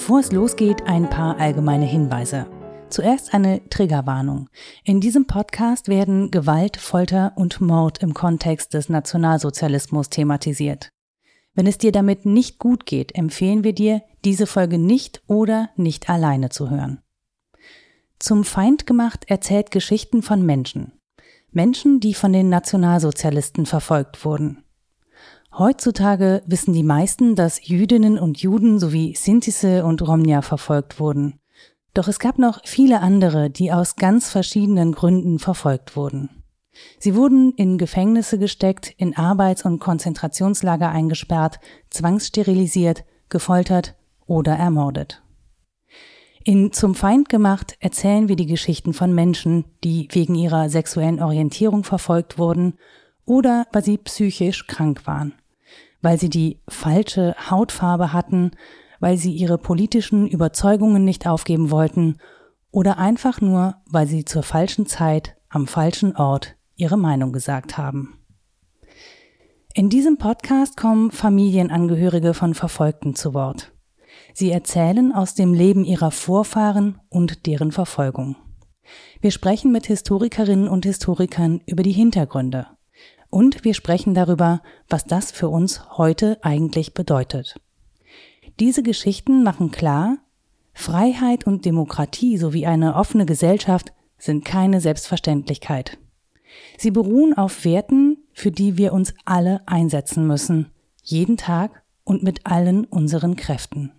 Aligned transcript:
Bevor 0.00 0.20
es 0.20 0.32
losgeht, 0.32 0.84
ein 0.86 1.10
paar 1.10 1.38
allgemeine 1.38 1.84
Hinweise. 1.84 2.46
Zuerst 2.88 3.34
eine 3.34 3.68
Triggerwarnung. 3.68 4.48
In 4.82 5.02
diesem 5.02 5.26
Podcast 5.26 5.88
werden 5.88 6.30
Gewalt, 6.30 6.78
Folter 6.78 7.34
und 7.36 7.60
Mord 7.60 8.02
im 8.02 8.14
Kontext 8.14 8.72
des 8.72 8.88
Nationalsozialismus 8.88 10.08
thematisiert. 10.08 10.88
Wenn 11.52 11.66
es 11.66 11.76
dir 11.76 11.92
damit 11.92 12.24
nicht 12.24 12.58
gut 12.58 12.86
geht, 12.86 13.14
empfehlen 13.14 13.62
wir 13.62 13.74
dir, 13.74 14.00
diese 14.24 14.46
Folge 14.46 14.78
nicht 14.78 15.22
oder 15.26 15.68
nicht 15.76 16.08
alleine 16.08 16.48
zu 16.48 16.70
hören. 16.70 17.02
Zum 18.18 18.44
Feind 18.44 18.86
gemacht 18.86 19.26
erzählt 19.28 19.70
Geschichten 19.70 20.22
von 20.22 20.46
Menschen. 20.46 20.92
Menschen, 21.52 22.00
die 22.00 22.14
von 22.14 22.32
den 22.32 22.48
Nationalsozialisten 22.48 23.66
verfolgt 23.66 24.24
wurden. 24.24 24.64
Heutzutage 25.58 26.42
wissen 26.46 26.72
die 26.72 26.84
meisten, 26.84 27.34
dass 27.34 27.66
Jüdinnen 27.66 28.18
und 28.18 28.40
Juden 28.40 28.78
sowie 28.78 29.14
Sintise 29.16 29.84
und 29.84 30.00
Romnia 30.06 30.42
verfolgt 30.42 31.00
wurden. 31.00 31.40
Doch 31.92 32.06
es 32.06 32.20
gab 32.20 32.38
noch 32.38 32.60
viele 32.64 33.00
andere, 33.00 33.50
die 33.50 33.72
aus 33.72 33.96
ganz 33.96 34.30
verschiedenen 34.30 34.92
Gründen 34.92 35.40
verfolgt 35.40 35.96
wurden. 35.96 36.30
Sie 37.00 37.16
wurden 37.16 37.52
in 37.56 37.78
Gefängnisse 37.78 38.38
gesteckt, 38.38 38.94
in 38.96 39.16
Arbeits- 39.16 39.64
und 39.64 39.80
Konzentrationslager 39.80 40.88
eingesperrt, 40.88 41.58
zwangssterilisiert, 41.90 43.04
gefoltert 43.28 43.96
oder 44.26 44.52
ermordet. 44.52 45.20
In 46.44 46.72
Zum 46.72 46.94
Feind 46.94 47.28
gemacht 47.28 47.76
erzählen 47.80 48.28
wir 48.28 48.36
die 48.36 48.46
Geschichten 48.46 48.94
von 48.94 49.12
Menschen, 49.12 49.64
die 49.82 50.08
wegen 50.12 50.36
ihrer 50.36 50.70
sexuellen 50.70 51.20
Orientierung 51.20 51.82
verfolgt 51.82 52.38
wurden 52.38 52.78
oder 53.26 53.66
weil 53.72 53.84
sie 53.84 53.98
psychisch 53.98 54.66
krank 54.68 55.06
waren 55.06 55.34
weil 56.02 56.18
sie 56.18 56.30
die 56.30 56.60
falsche 56.68 57.34
Hautfarbe 57.50 58.12
hatten, 58.12 58.52
weil 59.00 59.16
sie 59.16 59.32
ihre 59.32 59.58
politischen 59.58 60.26
Überzeugungen 60.26 61.04
nicht 61.04 61.26
aufgeben 61.26 61.70
wollten 61.70 62.18
oder 62.70 62.98
einfach 62.98 63.40
nur, 63.40 63.76
weil 63.86 64.06
sie 64.06 64.24
zur 64.24 64.42
falschen 64.42 64.86
Zeit 64.86 65.36
am 65.48 65.66
falschen 65.66 66.16
Ort 66.16 66.56
ihre 66.76 66.96
Meinung 66.96 67.32
gesagt 67.32 67.76
haben. 67.76 68.18
In 69.74 69.88
diesem 69.88 70.18
Podcast 70.18 70.76
kommen 70.76 71.10
Familienangehörige 71.10 72.34
von 72.34 72.54
Verfolgten 72.54 73.14
zu 73.14 73.34
Wort. 73.34 73.72
Sie 74.34 74.50
erzählen 74.50 75.12
aus 75.12 75.34
dem 75.34 75.54
Leben 75.54 75.84
ihrer 75.84 76.10
Vorfahren 76.10 76.98
und 77.08 77.46
deren 77.46 77.72
Verfolgung. 77.72 78.36
Wir 79.20 79.30
sprechen 79.30 79.70
mit 79.70 79.86
Historikerinnen 79.86 80.68
und 80.68 80.84
Historikern 80.84 81.60
über 81.66 81.82
die 81.82 81.92
Hintergründe, 81.92 82.66
und 83.30 83.64
wir 83.64 83.74
sprechen 83.74 84.14
darüber, 84.14 84.60
was 84.88 85.04
das 85.04 85.30
für 85.30 85.48
uns 85.48 85.96
heute 85.96 86.38
eigentlich 86.42 86.94
bedeutet. 86.94 87.60
Diese 88.58 88.82
Geschichten 88.82 89.42
machen 89.42 89.70
klar, 89.70 90.18
Freiheit 90.74 91.46
und 91.46 91.64
Demokratie 91.64 92.36
sowie 92.36 92.66
eine 92.66 92.94
offene 92.94 93.26
Gesellschaft 93.26 93.92
sind 94.18 94.44
keine 94.44 94.80
Selbstverständlichkeit. 94.80 95.98
Sie 96.76 96.90
beruhen 96.90 97.36
auf 97.36 97.64
Werten, 97.64 98.18
für 98.32 98.50
die 98.50 98.76
wir 98.76 98.92
uns 98.92 99.14
alle 99.24 99.62
einsetzen 99.66 100.26
müssen, 100.26 100.70
jeden 101.02 101.36
Tag 101.36 101.82
und 102.04 102.22
mit 102.22 102.46
allen 102.46 102.84
unseren 102.84 103.36
Kräften. 103.36 103.92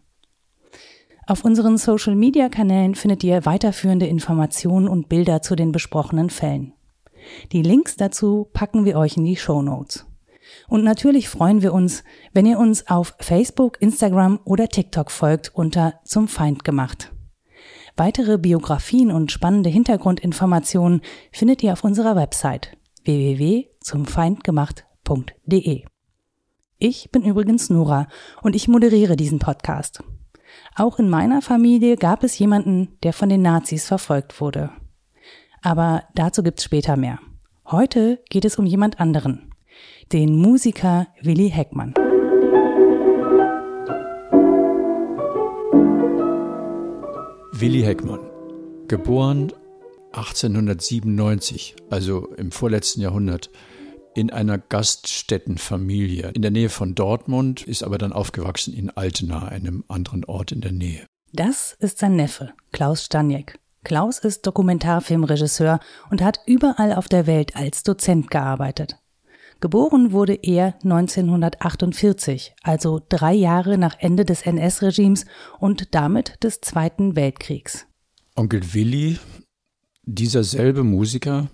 Auf 1.27 1.45
unseren 1.45 1.77
Social-Media-Kanälen 1.77 2.95
findet 2.95 3.23
ihr 3.23 3.45
weiterführende 3.45 4.07
Informationen 4.07 4.87
und 4.87 5.07
Bilder 5.07 5.41
zu 5.41 5.55
den 5.55 5.71
besprochenen 5.71 6.29
Fällen. 6.29 6.73
Die 7.51 7.61
Links 7.61 7.95
dazu 7.95 8.49
packen 8.53 8.85
wir 8.85 8.97
euch 8.97 9.17
in 9.17 9.25
die 9.25 9.35
Show 9.35 9.61
Notes. 9.61 10.05
Und 10.67 10.83
natürlich 10.83 11.29
freuen 11.29 11.61
wir 11.61 11.73
uns, 11.73 12.03
wenn 12.33 12.45
ihr 12.45 12.59
uns 12.59 12.87
auf 12.87 13.15
Facebook, 13.19 13.81
Instagram 13.81 14.39
oder 14.45 14.67
TikTok 14.67 15.11
folgt 15.11 15.53
unter 15.53 15.99
Zum 16.03 16.27
Feind 16.27 16.63
gemacht. 16.63 17.11
Weitere 17.97 18.37
Biografien 18.37 19.11
und 19.11 19.31
spannende 19.31 19.69
Hintergrundinformationen 19.69 21.01
findet 21.31 21.63
ihr 21.63 21.73
auf 21.73 21.83
unserer 21.83 22.15
Website 22.15 22.77
www.zumfeindgemacht.de. 23.03 25.83
Ich 26.77 27.11
bin 27.11 27.23
übrigens 27.23 27.69
Nora 27.69 28.07
und 28.41 28.55
ich 28.55 28.67
moderiere 28.67 29.15
diesen 29.15 29.37
Podcast. 29.39 30.03
Auch 30.75 30.99
in 30.99 31.09
meiner 31.09 31.41
Familie 31.41 31.95
gab 31.97 32.23
es 32.23 32.37
jemanden, 32.39 32.97
der 33.03 33.13
von 33.13 33.29
den 33.29 33.41
Nazis 33.41 33.87
verfolgt 33.87 34.41
wurde. 34.41 34.69
Aber 35.61 36.03
dazu 36.15 36.43
gibt's 36.43 36.63
später 36.63 36.97
mehr. 36.97 37.19
Heute 37.71 38.19
geht 38.29 38.43
es 38.43 38.57
um 38.57 38.65
jemand 38.65 38.99
anderen, 38.99 39.53
den 40.11 40.35
Musiker 40.35 41.07
Willi 41.21 41.49
Heckmann. 41.49 41.93
Willi 47.53 47.83
Heckmann, 47.83 48.19
geboren 48.89 49.53
1897, 50.11 51.77
also 51.89 52.27
im 52.35 52.51
vorletzten 52.51 52.99
Jahrhundert, 52.99 53.49
in 54.15 54.31
einer 54.31 54.57
Gaststättenfamilie 54.57 56.31
in 56.33 56.41
der 56.41 56.51
Nähe 56.51 56.67
von 56.67 56.93
Dortmund, 56.93 57.65
ist 57.65 57.83
aber 57.83 57.97
dann 57.97 58.11
aufgewachsen 58.11 58.73
in 58.73 58.89
Altena, 58.89 59.47
einem 59.47 59.85
anderen 59.87 60.25
Ort 60.25 60.51
in 60.51 60.59
der 60.59 60.73
Nähe. 60.73 61.05
Das 61.31 61.77
ist 61.79 61.99
sein 61.99 62.17
Neffe, 62.17 62.51
Klaus 62.73 63.05
Staniek. 63.05 63.61
Klaus 63.83 64.19
ist 64.19 64.45
Dokumentarfilmregisseur 64.45 65.79
und 66.09 66.21
hat 66.21 66.39
überall 66.45 66.93
auf 66.93 67.07
der 67.07 67.25
Welt 67.25 67.55
als 67.55 67.83
Dozent 67.83 68.29
gearbeitet. 68.29 68.97
Geboren 69.59 70.11
wurde 70.11 70.33
er 70.33 70.75
1948, 70.83 72.55
also 72.63 72.99
drei 73.09 73.33
Jahre 73.33 73.77
nach 73.77 73.95
Ende 73.99 74.25
des 74.25 74.41
NS-Regimes 74.41 75.25
und 75.59 75.93
damit 75.93 76.43
des 76.43 76.61
Zweiten 76.61 77.15
Weltkriegs. 77.15 77.85
Onkel 78.35 78.73
Willi, 78.73 79.19
dieser 80.03 80.43
selbe 80.43 80.83
Musiker, 80.83 81.49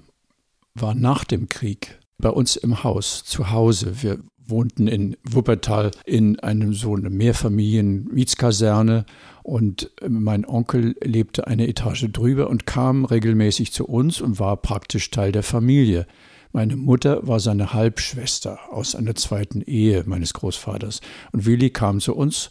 war 0.74 0.96
nach 0.96 1.26
dem 1.26 1.50
Krieg 1.50 2.00
bei 2.18 2.30
uns 2.30 2.56
im 2.56 2.84
Haus, 2.84 3.24
zu 3.26 3.52
Hause. 3.52 4.02
Wir 4.02 4.20
wohnten 4.50 4.88
in 4.88 5.18
Wuppertal 5.24 5.92
in 6.06 6.40
einem 6.40 6.74
so 6.74 6.96
eine 6.96 7.10
Mehrfamilien-Mietskaserne 7.10 9.06
und 9.44 9.92
mein 10.08 10.46
Onkel 10.46 10.96
lebte 11.04 11.48
eine 11.48 11.68
Etage 11.68 12.08
drüber 12.12 12.50
und 12.50 12.66
kam 12.66 13.06
regelmäßig 13.06 13.72
zu 13.72 13.86
uns 13.86 14.20
und 14.22 14.40
war 14.40 14.58
praktisch 14.58 15.10
Teil 15.12 15.32
der 15.32 15.44
Familie. 15.44 16.06
Meine 16.52 16.76
Mutter 16.76 17.28
war 17.28 17.40
seine 17.40 17.74
Halbschwester 17.74 18.60
aus 18.72 18.96
einer 18.96 19.16
zweiten 19.16 19.62
Ehe 19.62 20.04
meines 20.06 20.34
Großvaters. 20.34 21.02
Und 21.32 21.46
Willi 21.46 21.70
kam 21.70 22.00
zu 22.00 22.16
uns 22.16 22.50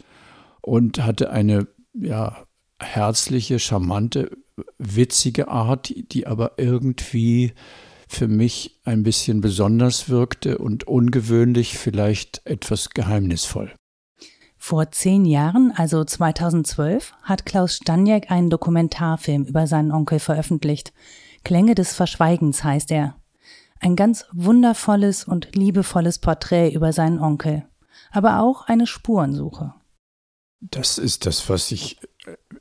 und 0.61 1.05
hatte 1.05 1.31
eine 1.31 1.67
ja, 1.93 2.45
herzliche, 2.79 3.59
charmante, 3.59 4.31
witzige 4.79 5.49
Art, 5.49 5.93
die 6.12 6.27
aber 6.27 6.53
irgendwie 6.56 7.53
für 8.06 8.28
mich 8.28 8.81
ein 8.84 9.03
bisschen 9.03 9.41
besonders 9.41 10.09
wirkte 10.09 10.59
und 10.59 10.84
ungewöhnlich, 10.84 11.77
vielleicht 11.78 12.41
etwas 12.44 12.91
geheimnisvoll. 12.91 13.72
Vor 14.59 14.91
zehn 14.91 15.25
Jahren, 15.25 15.72
also 15.77 16.05
2012, 16.05 17.12
hat 17.22 17.47
Klaus 17.47 17.77
Staniek 17.77 18.31
einen 18.31 18.50
Dokumentarfilm 18.50 19.44
über 19.44 19.67
seinen 19.67 19.93
Onkel 19.93 20.19
veröffentlicht. 20.19 20.93
Klänge 21.44 21.75
des 21.75 21.94
Verschweigens 21.94 22.65
heißt 22.65 22.91
er. 22.91 23.17
Ein 23.78 23.94
ganz 23.94 24.25
wundervolles 24.33 25.25
und 25.25 25.55
liebevolles 25.55 26.19
Porträt 26.19 26.71
über 26.71 26.93
seinen 26.93 27.21
Onkel, 27.21 27.67
aber 28.11 28.41
auch 28.41 28.62
eine 28.62 28.87
Spurensuche. 28.87 29.75
Das 30.61 30.99
ist 30.99 31.27
das, 31.27 31.49
was 31.49 31.71
ich 31.71 32.00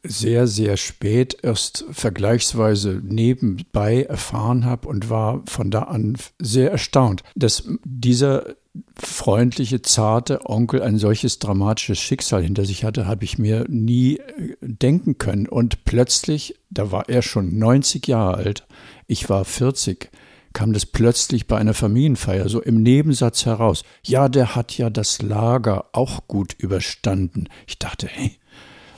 sehr, 0.07 0.47
sehr 0.47 0.77
spät 0.77 1.37
erst 1.41 1.85
vergleichsweise 1.91 3.01
nebenbei 3.03 4.03
erfahren 4.03 4.65
habe 4.65 4.87
und 4.87 5.09
war 5.09 5.43
von 5.47 5.71
da 5.71 5.83
an 5.83 6.17
sehr 6.39 6.71
erstaunt, 6.71 7.23
dass 7.35 7.67
dieser 7.83 8.55
freundliche, 8.97 9.81
zarte 9.81 10.49
Onkel 10.49 10.81
ein 10.81 10.97
solches 10.97 11.39
dramatisches 11.39 11.99
Schicksal 11.99 12.43
hinter 12.43 12.65
sich 12.65 12.83
hatte, 12.83 13.07
habe 13.07 13.23
ich 13.23 13.37
mir 13.37 13.65
nie 13.69 14.17
äh, 14.17 14.55
denken 14.61 15.17
können. 15.17 15.47
Und 15.47 15.85
plötzlich, 15.85 16.55
da 16.69 16.91
war 16.91 17.09
er 17.09 17.21
schon 17.21 17.57
90 17.57 18.07
Jahre 18.07 18.35
alt, 18.35 18.67
ich 19.07 19.29
war 19.29 19.45
40, 19.45 20.09
kam 20.53 20.73
das 20.73 20.85
plötzlich 20.85 21.47
bei 21.47 21.57
einer 21.57 21.73
Familienfeier 21.73 22.49
so 22.49 22.61
im 22.61 22.81
Nebensatz 22.81 23.45
heraus. 23.45 23.83
Ja, 24.03 24.29
der 24.29 24.55
hat 24.55 24.77
ja 24.77 24.89
das 24.89 25.21
Lager 25.21 25.85
auch 25.91 26.27
gut 26.27 26.53
überstanden. 26.57 27.49
Ich 27.67 27.77
dachte, 27.77 28.07
hey, 28.07 28.37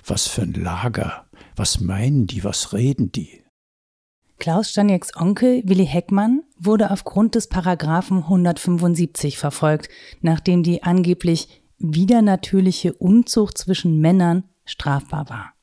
was 0.10 0.28
für 0.28 0.44
ein 0.44 0.54
Lager? 0.54 1.26
Was 1.56 1.80
meinen 1.80 2.28
die? 2.28 2.44
Was 2.44 2.74
reden 2.74 3.12
die? 3.12 3.44
Klaus 4.40 4.70
Stanieks 4.70 5.16
Onkel 5.16 5.64
Willi 5.66 5.86
Heckmann 5.88 6.44
wurde 6.60 6.92
aufgrund 6.92 7.36
des 7.36 7.48
Paragraphen 7.48 8.18
175 8.18 9.38
verfolgt, 9.38 9.90
nachdem 10.22 10.62
die 10.62 10.84
angeblich 10.84 11.64
widernatürliche 11.80 12.94
Unzucht 12.94 13.58
zwischen 13.58 14.00
Männern 14.00 14.44
strafbar 14.66 15.30
war. 15.30 15.54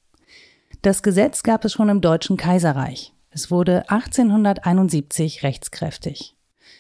Das 0.83 1.03
Gesetz 1.03 1.43
gab 1.43 1.65
es 1.65 1.73
schon 1.73 1.89
im 1.89 2.01
Deutschen 2.01 2.37
Kaiserreich. 2.37 3.15
Es 3.31 3.51
wurde 3.51 3.89
1871 3.89 5.43
rechtskräftig. 5.43 6.37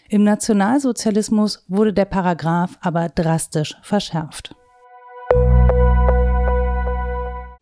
Im 0.08 0.24
Nationalsozialismus 0.24 1.64
wurde 1.68 1.92
der 1.92 2.04
Paragraph 2.04 2.76
aber 2.80 3.08
drastisch 3.08 3.76
verschärft. 3.82 4.54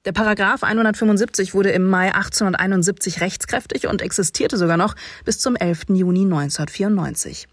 Der 0.04 0.10
Paragraph 0.10 0.64
175 0.64 1.54
wurde 1.54 1.70
im 1.70 1.88
Mai 1.88 2.12
1871 2.12 3.20
rechtskräftig 3.20 3.86
und 3.86 4.02
existierte 4.02 4.56
sogar 4.56 4.76
noch 4.76 4.96
bis 5.24 5.38
zum 5.38 5.54
11. 5.54 5.90
Juni 5.90 6.22
1994. 6.22 7.46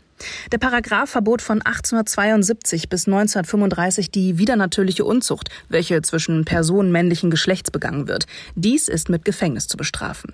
Der 0.51 0.57
Paragraph 0.57 1.11
verbot 1.11 1.43
von 1.43 1.61
1872 1.61 2.89
bis 2.89 3.05
1935 3.05 4.09
die 4.09 4.39
widernatürliche 4.39 5.05
Unzucht, 5.05 5.49
welche 5.69 6.01
zwischen 6.01 6.43
Personen 6.43 6.91
männlichen 6.91 7.29
Geschlechts 7.29 7.69
begangen 7.69 8.07
wird. 8.07 8.25
Dies 8.55 8.87
ist 8.87 9.09
mit 9.09 9.25
Gefängnis 9.25 9.67
zu 9.67 9.77
bestrafen. 9.77 10.33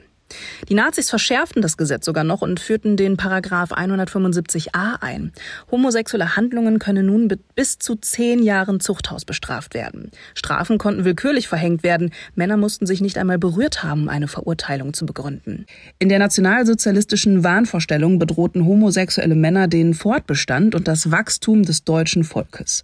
Die 0.70 0.74
Nazis 0.74 1.10
verschärften 1.10 1.62
das 1.62 1.78
Gesetz 1.78 2.06
sogar 2.06 2.24
noch 2.24 2.42
und 2.42 2.60
führten 2.60 2.98
den 2.98 3.18
Paragraph 3.18 3.72
175a 3.72 5.02
ein. 5.02 5.32
Homosexuelle 5.72 6.36
Handlungen 6.36 6.80
können 6.80 7.06
nun 7.06 7.28
mit 7.28 7.56
bis 7.56 7.78
zu 7.78 7.96
zehn 7.96 8.42
Jahren 8.42 8.80
Zuchthaus 8.80 9.26
bestraft 9.26 9.74
werden. 9.74 10.12
Strafen 10.34 10.78
konnten 10.78 11.06
willkürlich 11.06 11.48
verhängt 11.48 11.84
werden. 11.84 12.12
Männer 12.34 12.58
mussten 12.58 12.86
sich 12.86 13.02
nicht 13.02 13.18
einmal 13.18 13.38
berührt 13.38 13.84
haben, 13.84 14.10
eine 14.10 14.28
Verurteilung 14.28 14.94
zu 14.94 15.06
begründen. 15.06 15.66
In 16.00 16.10
der 16.10 16.20
nationalsozialistischen 16.20 17.44
Wahnvorstellung 17.44 18.20
bedrohten 18.20 18.66
homosexuelle 18.66 19.36
Männer 19.36 19.68
den 19.68 19.94
Fortbestand 19.94 20.76
und 20.76 20.88
das 20.88 21.12
Wachstum 21.12 21.64
des 21.64 21.84
deutschen 21.84 22.24
Volkes. 22.24 22.84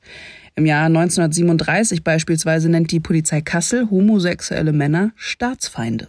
Im 0.55 0.65
Jahr 0.65 0.85
1937 0.85 2.03
beispielsweise 2.03 2.69
nennt 2.69 2.91
die 2.91 2.99
Polizei 2.99 3.41
Kassel 3.41 3.89
homosexuelle 3.89 4.73
Männer 4.73 5.11
Staatsfeinde. 5.15 6.07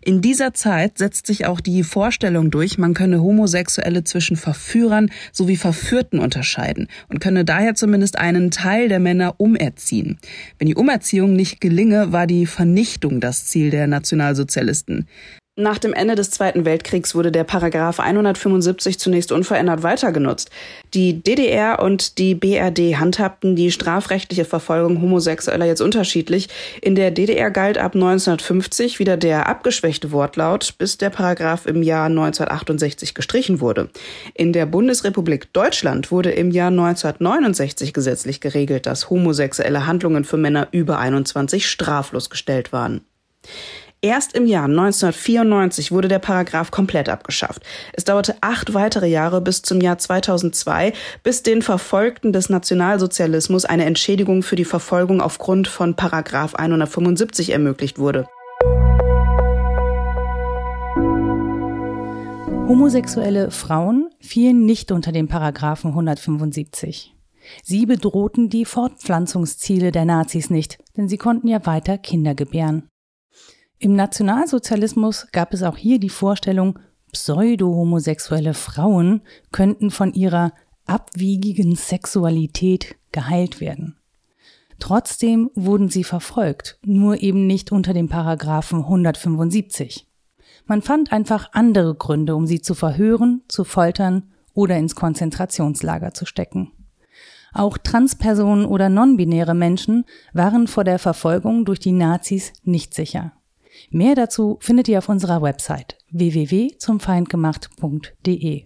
In 0.00 0.20
dieser 0.20 0.54
Zeit 0.54 0.98
setzt 0.98 1.26
sich 1.26 1.46
auch 1.46 1.60
die 1.60 1.82
Vorstellung 1.82 2.50
durch, 2.50 2.78
man 2.78 2.94
könne 2.94 3.22
Homosexuelle 3.22 4.04
zwischen 4.04 4.36
Verführern 4.36 5.10
sowie 5.32 5.56
Verführten 5.56 6.18
unterscheiden 6.18 6.88
und 7.08 7.20
könne 7.20 7.44
daher 7.44 7.74
zumindest 7.74 8.18
einen 8.18 8.50
Teil 8.50 8.88
der 8.88 9.00
Männer 9.00 9.34
umerziehen. 9.38 10.18
Wenn 10.58 10.68
die 10.68 10.74
Umerziehung 10.74 11.34
nicht 11.34 11.60
gelinge, 11.60 12.12
war 12.12 12.26
die 12.26 12.46
Vernichtung 12.46 13.20
das 13.20 13.46
Ziel 13.46 13.70
der 13.70 13.86
Nationalsozialisten. 13.86 15.06
Nach 15.54 15.76
dem 15.76 15.92
Ende 15.92 16.14
des 16.14 16.30
Zweiten 16.30 16.64
Weltkriegs 16.64 17.14
wurde 17.14 17.30
der 17.30 17.44
Paragraph 17.44 18.00
175 18.00 18.98
zunächst 18.98 19.32
unverändert 19.32 19.82
weiter 19.82 20.10
genutzt. 20.10 20.48
Die 20.94 21.22
DDR 21.22 21.82
und 21.82 22.16
die 22.16 22.34
BRD 22.34 22.98
handhabten 22.98 23.54
die 23.54 23.70
strafrechtliche 23.70 24.46
Verfolgung 24.46 25.02
Homosexueller 25.02 25.66
jetzt 25.66 25.82
unterschiedlich. 25.82 26.48
In 26.80 26.94
der 26.94 27.10
DDR 27.10 27.50
galt 27.50 27.76
ab 27.76 27.94
1950 27.94 28.98
wieder 28.98 29.18
der 29.18 29.46
abgeschwächte 29.46 30.10
Wortlaut, 30.10 30.76
bis 30.78 30.96
der 30.96 31.10
Paragraph 31.10 31.66
im 31.66 31.82
Jahr 31.82 32.06
1968 32.06 33.12
gestrichen 33.12 33.60
wurde. 33.60 33.90
In 34.32 34.54
der 34.54 34.64
Bundesrepublik 34.64 35.52
Deutschland 35.52 36.10
wurde 36.10 36.30
im 36.30 36.50
Jahr 36.50 36.68
1969 36.68 37.92
gesetzlich 37.92 38.40
geregelt, 38.40 38.86
dass 38.86 39.10
homosexuelle 39.10 39.84
Handlungen 39.84 40.24
für 40.24 40.38
Männer 40.38 40.68
über 40.70 40.98
21 40.98 41.68
straflos 41.68 42.30
gestellt 42.30 42.72
waren. 42.72 43.02
Erst 44.04 44.34
im 44.34 44.46
Jahr 44.46 44.64
1994 44.64 45.92
wurde 45.92 46.08
der 46.08 46.18
Paragraph 46.18 46.72
komplett 46.72 47.08
abgeschafft. 47.08 47.62
Es 47.92 48.02
dauerte 48.02 48.34
acht 48.40 48.74
weitere 48.74 49.06
Jahre 49.06 49.40
bis 49.40 49.62
zum 49.62 49.80
Jahr 49.80 49.96
2002, 49.96 50.92
bis 51.22 51.44
den 51.44 51.62
Verfolgten 51.62 52.32
des 52.32 52.48
Nationalsozialismus 52.50 53.64
eine 53.64 53.84
Entschädigung 53.84 54.42
für 54.42 54.56
die 54.56 54.64
Verfolgung 54.64 55.20
aufgrund 55.20 55.68
von 55.68 55.94
Paragraph 55.94 56.56
175 56.56 57.50
ermöglicht 57.50 58.00
wurde. 58.00 58.26
Homosexuelle 62.66 63.52
Frauen 63.52 64.10
fielen 64.18 64.66
nicht 64.66 64.90
unter 64.90 65.12
den 65.12 65.28
Paragraphen 65.28 65.90
175. 65.90 67.14
Sie 67.62 67.86
bedrohten 67.86 68.48
die 68.48 68.64
Fortpflanzungsziele 68.64 69.92
der 69.92 70.06
Nazis 70.06 70.50
nicht, 70.50 70.78
denn 70.96 71.08
sie 71.08 71.18
konnten 71.18 71.46
ja 71.46 71.64
weiter 71.66 71.98
Kinder 71.98 72.34
gebären. 72.34 72.88
Im 73.82 73.96
Nationalsozialismus 73.96 75.26
gab 75.32 75.52
es 75.52 75.64
auch 75.64 75.76
hier 75.76 75.98
die 75.98 76.08
Vorstellung, 76.08 76.78
pseudo-homosexuelle 77.10 78.54
Frauen 78.54 79.22
könnten 79.50 79.90
von 79.90 80.12
ihrer 80.12 80.52
abwiegigen 80.86 81.74
Sexualität 81.74 82.94
geheilt 83.10 83.60
werden. 83.60 83.96
Trotzdem 84.78 85.50
wurden 85.56 85.88
sie 85.88 86.04
verfolgt, 86.04 86.78
nur 86.84 87.24
eben 87.24 87.48
nicht 87.48 87.72
unter 87.72 87.92
dem 87.92 88.08
Paragraphen 88.08 88.84
175. 88.84 90.06
Man 90.64 90.80
fand 90.80 91.10
einfach 91.10 91.48
andere 91.50 91.96
Gründe, 91.96 92.36
um 92.36 92.46
sie 92.46 92.60
zu 92.62 92.74
verhören, 92.74 93.42
zu 93.48 93.64
foltern 93.64 94.30
oder 94.54 94.76
ins 94.76 94.94
Konzentrationslager 94.94 96.14
zu 96.14 96.24
stecken. 96.24 96.70
Auch 97.52 97.78
Transpersonen 97.78 98.64
oder 98.64 98.88
nonbinäre 98.88 99.56
Menschen 99.56 100.04
waren 100.32 100.68
vor 100.68 100.84
der 100.84 101.00
Verfolgung 101.00 101.64
durch 101.64 101.80
die 101.80 101.90
Nazis 101.90 102.52
nicht 102.62 102.94
sicher. 102.94 103.32
Mehr 103.94 104.14
dazu 104.14 104.56
findet 104.60 104.88
ihr 104.88 104.96
auf 104.96 105.10
unserer 105.10 105.42
Website 105.42 105.98
www.zumfeindgemacht.de. 106.12 108.64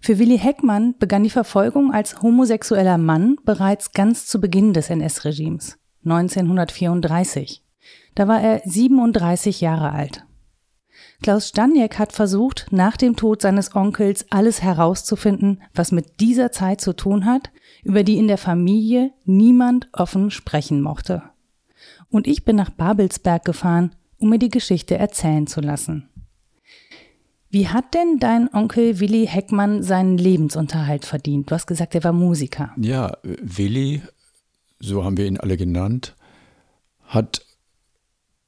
Für 0.00 0.18
Willi 0.18 0.38
Heckmann 0.38 0.94
begann 0.98 1.24
die 1.24 1.30
Verfolgung 1.30 1.92
als 1.92 2.22
homosexueller 2.22 2.96
Mann 2.96 3.36
bereits 3.44 3.92
ganz 3.92 4.24
zu 4.24 4.40
Beginn 4.40 4.72
des 4.72 4.88
NS-Regimes, 4.88 5.76
1934. 6.06 7.62
Da 8.14 8.28
war 8.28 8.40
er 8.40 8.62
37 8.64 9.60
Jahre 9.60 9.92
alt. 9.92 10.24
Klaus 11.20 11.48
Staniek 11.48 11.98
hat 11.98 12.12
versucht, 12.12 12.68
nach 12.70 12.96
dem 12.96 13.14
Tod 13.14 13.42
seines 13.42 13.76
Onkels 13.76 14.24
alles 14.30 14.62
herauszufinden, 14.62 15.60
was 15.74 15.92
mit 15.92 16.20
dieser 16.20 16.50
Zeit 16.50 16.80
zu 16.80 16.96
tun 16.96 17.26
hat, 17.26 17.50
über 17.84 18.04
die 18.04 18.16
in 18.16 18.28
der 18.28 18.38
Familie 18.38 19.12
niemand 19.26 19.90
offen 19.92 20.30
sprechen 20.30 20.80
mochte 20.80 21.24
und 22.10 22.26
ich 22.26 22.44
bin 22.44 22.56
nach 22.56 22.70
Babelsberg 22.70 23.44
gefahren, 23.44 23.94
um 24.18 24.30
mir 24.30 24.38
die 24.38 24.50
Geschichte 24.50 24.96
erzählen 24.96 25.46
zu 25.46 25.60
lassen. 25.60 26.08
Wie 27.50 27.68
hat 27.68 27.94
denn 27.94 28.18
dein 28.18 28.52
Onkel 28.52 29.00
Willi 29.00 29.26
Heckmann 29.26 29.82
seinen 29.82 30.18
Lebensunterhalt 30.18 31.06
verdient? 31.06 31.50
Du 31.50 31.54
hast 31.54 31.66
gesagt, 31.66 31.94
er 31.94 32.04
war 32.04 32.12
Musiker. 32.12 32.74
Ja, 32.76 33.16
Willi, 33.22 34.02
so 34.80 35.02
haben 35.02 35.16
wir 35.16 35.26
ihn 35.26 35.38
alle 35.38 35.56
genannt, 35.56 36.14
hat 37.04 37.46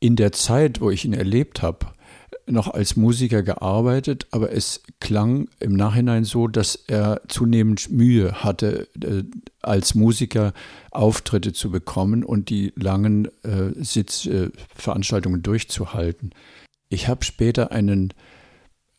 in 0.01 0.17
der 0.17 0.33
Zeit, 0.33 0.81
wo 0.81 0.91
ich 0.91 1.05
ihn 1.05 1.15
erlebt 1.15 1.63
habe, 1.63 1.87
noch 2.51 2.69
als 2.69 2.97
Musiker 2.97 3.43
gearbeitet, 3.43 4.27
aber 4.31 4.53
es 4.53 4.83
klang 5.01 5.49
im 5.61 5.75
Nachhinein 5.75 6.25
so, 6.25 6.49
dass 6.49 6.77
er 6.87 7.23
zunehmend 7.29 7.91
Mühe 7.91 8.33
hatte, 8.45 8.89
äh, 9.03 9.25
als 9.63 9.95
Musiker 9.95 10.53
Auftritte 10.91 11.53
zu 11.53 11.71
bekommen 11.71 12.25
und 12.25 12.51
die 12.51 12.73
langen 12.77 13.27
äh, 13.43 13.73
Sitzveranstaltungen 13.77 15.41
äh, 15.41 15.43
durchzuhalten. 15.43 16.31
Ich 16.89 17.09
habe 17.09 17.25
später 17.25 17.71
einen, 17.71 18.13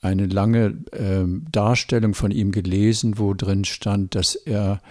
eine 0.02 0.26
lange 0.26 0.78
äh, 0.92 1.26
Darstellung 1.52 2.14
von 2.14 2.32
ihm 2.32 2.52
gelesen, 2.52 3.18
wo 3.18 3.34
drin 3.34 3.66
stand, 3.66 4.16
dass 4.16 4.36
er 4.36 4.82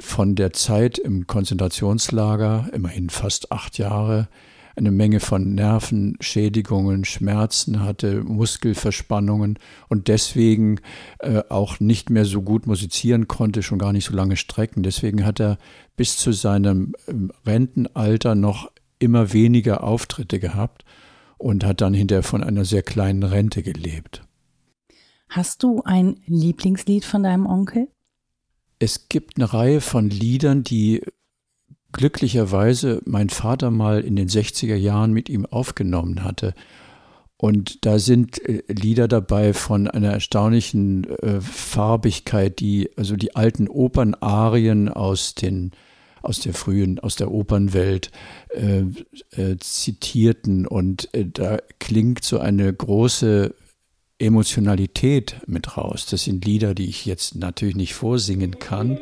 von 0.00 0.34
der 0.34 0.52
Zeit 0.52 0.98
im 0.98 1.26
Konzentrationslager, 1.26 2.68
immerhin 2.72 3.10
fast 3.10 3.52
acht 3.52 3.78
Jahre, 3.78 4.28
eine 4.78 4.90
Menge 4.90 5.20
von 5.20 5.54
Nervenschädigungen, 5.54 7.04
Schmerzen 7.04 7.80
hatte, 7.80 8.22
Muskelverspannungen 8.22 9.58
und 9.88 10.08
deswegen 10.08 10.80
äh, 11.18 11.42
auch 11.48 11.80
nicht 11.80 12.10
mehr 12.10 12.24
so 12.24 12.42
gut 12.42 12.66
musizieren 12.66 13.28
konnte, 13.28 13.62
schon 13.62 13.78
gar 13.78 13.92
nicht 13.92 14.06
so 14.06 14.14
lange 14.14 14.36
Strecken. 14.36 14.82
Deswegen 14.82 15.24
hat 15.24 15.40
er 15.40 15.58
bis 15.96 16.16
zu 16.16 16.32
seinem 16.32 16.94
ähm, 17.06 17.32
Rentenalter 17.44 18.34
noch 18.34 18.70
immer 18.98 19.32
weniger 19.32 19.84
Auftritte 19.84 20.38
gehabt 20.38 20.84
und 21.36 21.64
hat 21.64 21.80
dann 21.80 21.94
hinterher 21.94 22.22
von 22.22 22.42
einer 22.42 22.64
sehr 22.64 22.82
kleinen 22.82 23.22
Rente 23.22 23.62
gelebt. 23.62 24.22
Hast 25.28 25.62
du 25.62 25.82
ein 25.84 26.20
Lieblingslied 26.26 27.04
von 27.04 27.22
deinem 27.22 27.46
Onkel? 27.46 27.88
Es 28.78 29.08
gibt 29.08 29.36
eine 29.36 29.52
Reihe 29.52 29.80
von 29.80 30.08
Liedern, 30.08 30.62
die 30.62 31.02
glücklicherweise 31.98 33.02
mein 33.04 33.28
Vater 33.28 33.70
mal 33.70 34.00
in 34.00 34.14
den 34.16 34.28
60er 34.28 34.76
Jahren 34.76 35.12
mit 35.12 35.28
ihm 35.28 35.44
aufgenommen 35.44 36.22
hatte. 36.22 36.54
Und 37.36 37.84
da 37.84 37.98
sind 37.98 38.40
äh, 38.48 38.62
Lieder 38.68 39.08
dabei 39.08 39.52
von 39.52 39.88
einer 39.88 40.12
erstaunlichen 40.12 41.04
äh, 41.04 41.40
Farbigkeit, 41.40 42.60
die, 42.60 42.90
also 42.96 43.16
die 43.16 43.36
alten 43.36 43.68
Opernarien 43.68 44.88
aus 44.88 45.34
den, 45.34 45.72
aus 46.22 46.40
der 46.40 46.54
frühen, 46.54 47.00
aus 47.00 47.16
der 47.16 47.32
Opernwelt 47.32 48.10
äh, 48.50 48.84
äh, 49.40 49.56
zitierten. 49.58 50.66
Und 50.66 51.12
äh, 51.14 51.26
da 51.26 51.58
klingt 51.80 52.24
so 52.24 52.38
eine 52.38 52.72
große 52.72 53.54
Emotionalität 54.20 55.36
mit 55.46 55.76
raus. 55.76 56.06
Das 56.06 56.24
sind 56.24 56.44
Lieder, 56.44 56.74
die 56.74 56.88
ich 56.88 57.06
jetzt 57.06 57.34
natürlich 57.36 57.76
nicht 57.76 57.94
vorsingen 57.94 58.58
kann. 58.58 58.98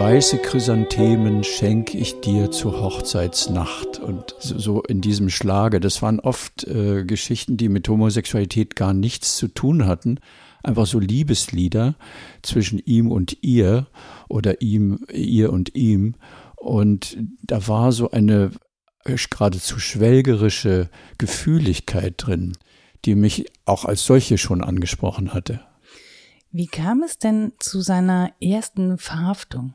Weiße 0.00 0.38
Chrysanthemen 0.38 1.44
schenk 1.44 1.94
ich 1.94 2.22
dir 2.22 2.50
zur 2.50 2.80
Hochzeitsnacht. 2.80 3.98
Und 3.98 4.34
so 4.38 4.82
in 4.82 5.02
diesem 5.02 5.28
Schlage. 5.28 5.78
Das 5.78 6.00
waren 6.00 6.20
oft 6.20 6.64
äh, 6.64 7.04
Geschichten, 7.04 7.58
die 7.58 7.68
mit 7.68 7.86
Homosexualität 7.86 8.76
gar 8.76 8.94
nichts 8.94 9.36
zu 9.36 9.48
tun 9.48 9.86
hatten. 9.86 10.18
Einfach 10.62 10.86
so 10.86 10.98
Liebeslieder 10.98 11.96
zwischen 12.40 12.78
ihm 12.78 13.12
und 13.12 13.42
ihr 13.42 13.88
oder 14.30 14.62
ihm, 14.62 15.04
ihr 15.12 15.52
und 15.52 15.74
ihm. 15.74 16.14
Und 16.56 17.18
da 17.42 17.68
war 17.68 17.92
so 17.92 18.10
eine 18.10 18.52
geradezu 19.04 19.78
schwelgerische 19.78 20.88
Gefühligkeit 21.18 22.14
drin, 22.16 22.56
die 23.04 23.14
mich 23.14 23.52
auch 23.66 23.84
als 23.84 24.06
solche 24.06 24.38
schon 24.38 24.64
angesprochen 24.64 25.34
hatte. 25.34 25.60
Wie 26.52 26.68
kam 26.68 27.02
es 27.02 27.18
denn 27.18 27.52
zu 27.58 27.82
seiner 27.82 28.32
ersten 28.40 28.96
Verhaftung? 28.96 29.74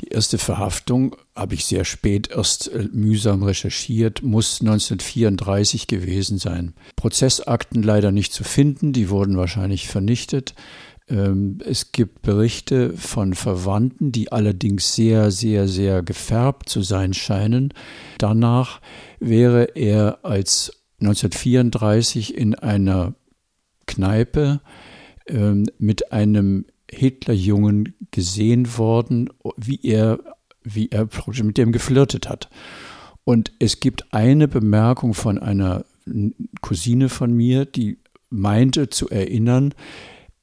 Die 0.00 0.08
erste 0.08 0.36
Verhaftung 0.36 1.16
habe 1.34 1.54
ich 1.54 1.64
sehr 1.64 1.84
spät 1.84 2.30
erst 2.30 2.70
äh, 2.70 2.88
mühsam 2.92 3.42
recherchiert, 3.42 4.22
muss 4.22 4.60
1934 4.60 5.86
gewesen 5.86 6.38
sein. 6.38 6.74
Prozessakten 6.96 7.82
leider 7.82 8.12
nicht 8.12 8.32
zu 8.32 8.44
finden, 8.44 8.92
die 8.92 9.08
wurden 9.08 9.38
wahrscheinlich 9.38 9.88
vernichtet. 9.88 10.54
Ähm, 11.08 11.58
es 11.64 11.92
gibt 11.92 12.22
Berichte 12.22 12.92
von 12.92 13.34
Verwandten, 13.34 14.12
die 14.12 14.32
allerdings 14.32 14.94
sehr, 14.94 15.30
sehr, 15.30 15.66
sehr 15.66 16.02
gefärbt 16.02 16.68
zu 16.68 16.82
sein 16.82 17.14
scheinen. 17.14 17.72
Danach 18.18 18.80
wäre 19.18 19.76
er 19.76 20.18
als 20.24 20.72
1934 21.00 22.36
in 22.36 22.54
einer 22.54 23.14
Kneipe 23.86 24.60
ähm, 25.26 25.66
mit 25.78 26.12
einem 26.12 26.66
Hitlerjungen 26.96 27.94
gesehen 28.10 28.76
worden, 28.78 29.30
wie 29.56 29.80
er, 29.82 30.18
wie 30.62 30.88
er 30.90 31.08
mit 31.42 31.58
dem 31.58 31.72
geflirtet 31.72 32.28
hat. 32.28 32.48
Und 33.24 33.52
es 33.58 33.80
gibt 33.80 34.12
eine 34.12 34.48
Bemerkung 34.48 35.14
von 35.14 35.38
einer 35.38 35.84
Cousine 36.60 37.08
von 37.08 37.32
mir, 37.32 37.64
die 37.64 37.98
meinte 38.30 38.88
zu 38.88 39.08
erinnern, 39.08 39.74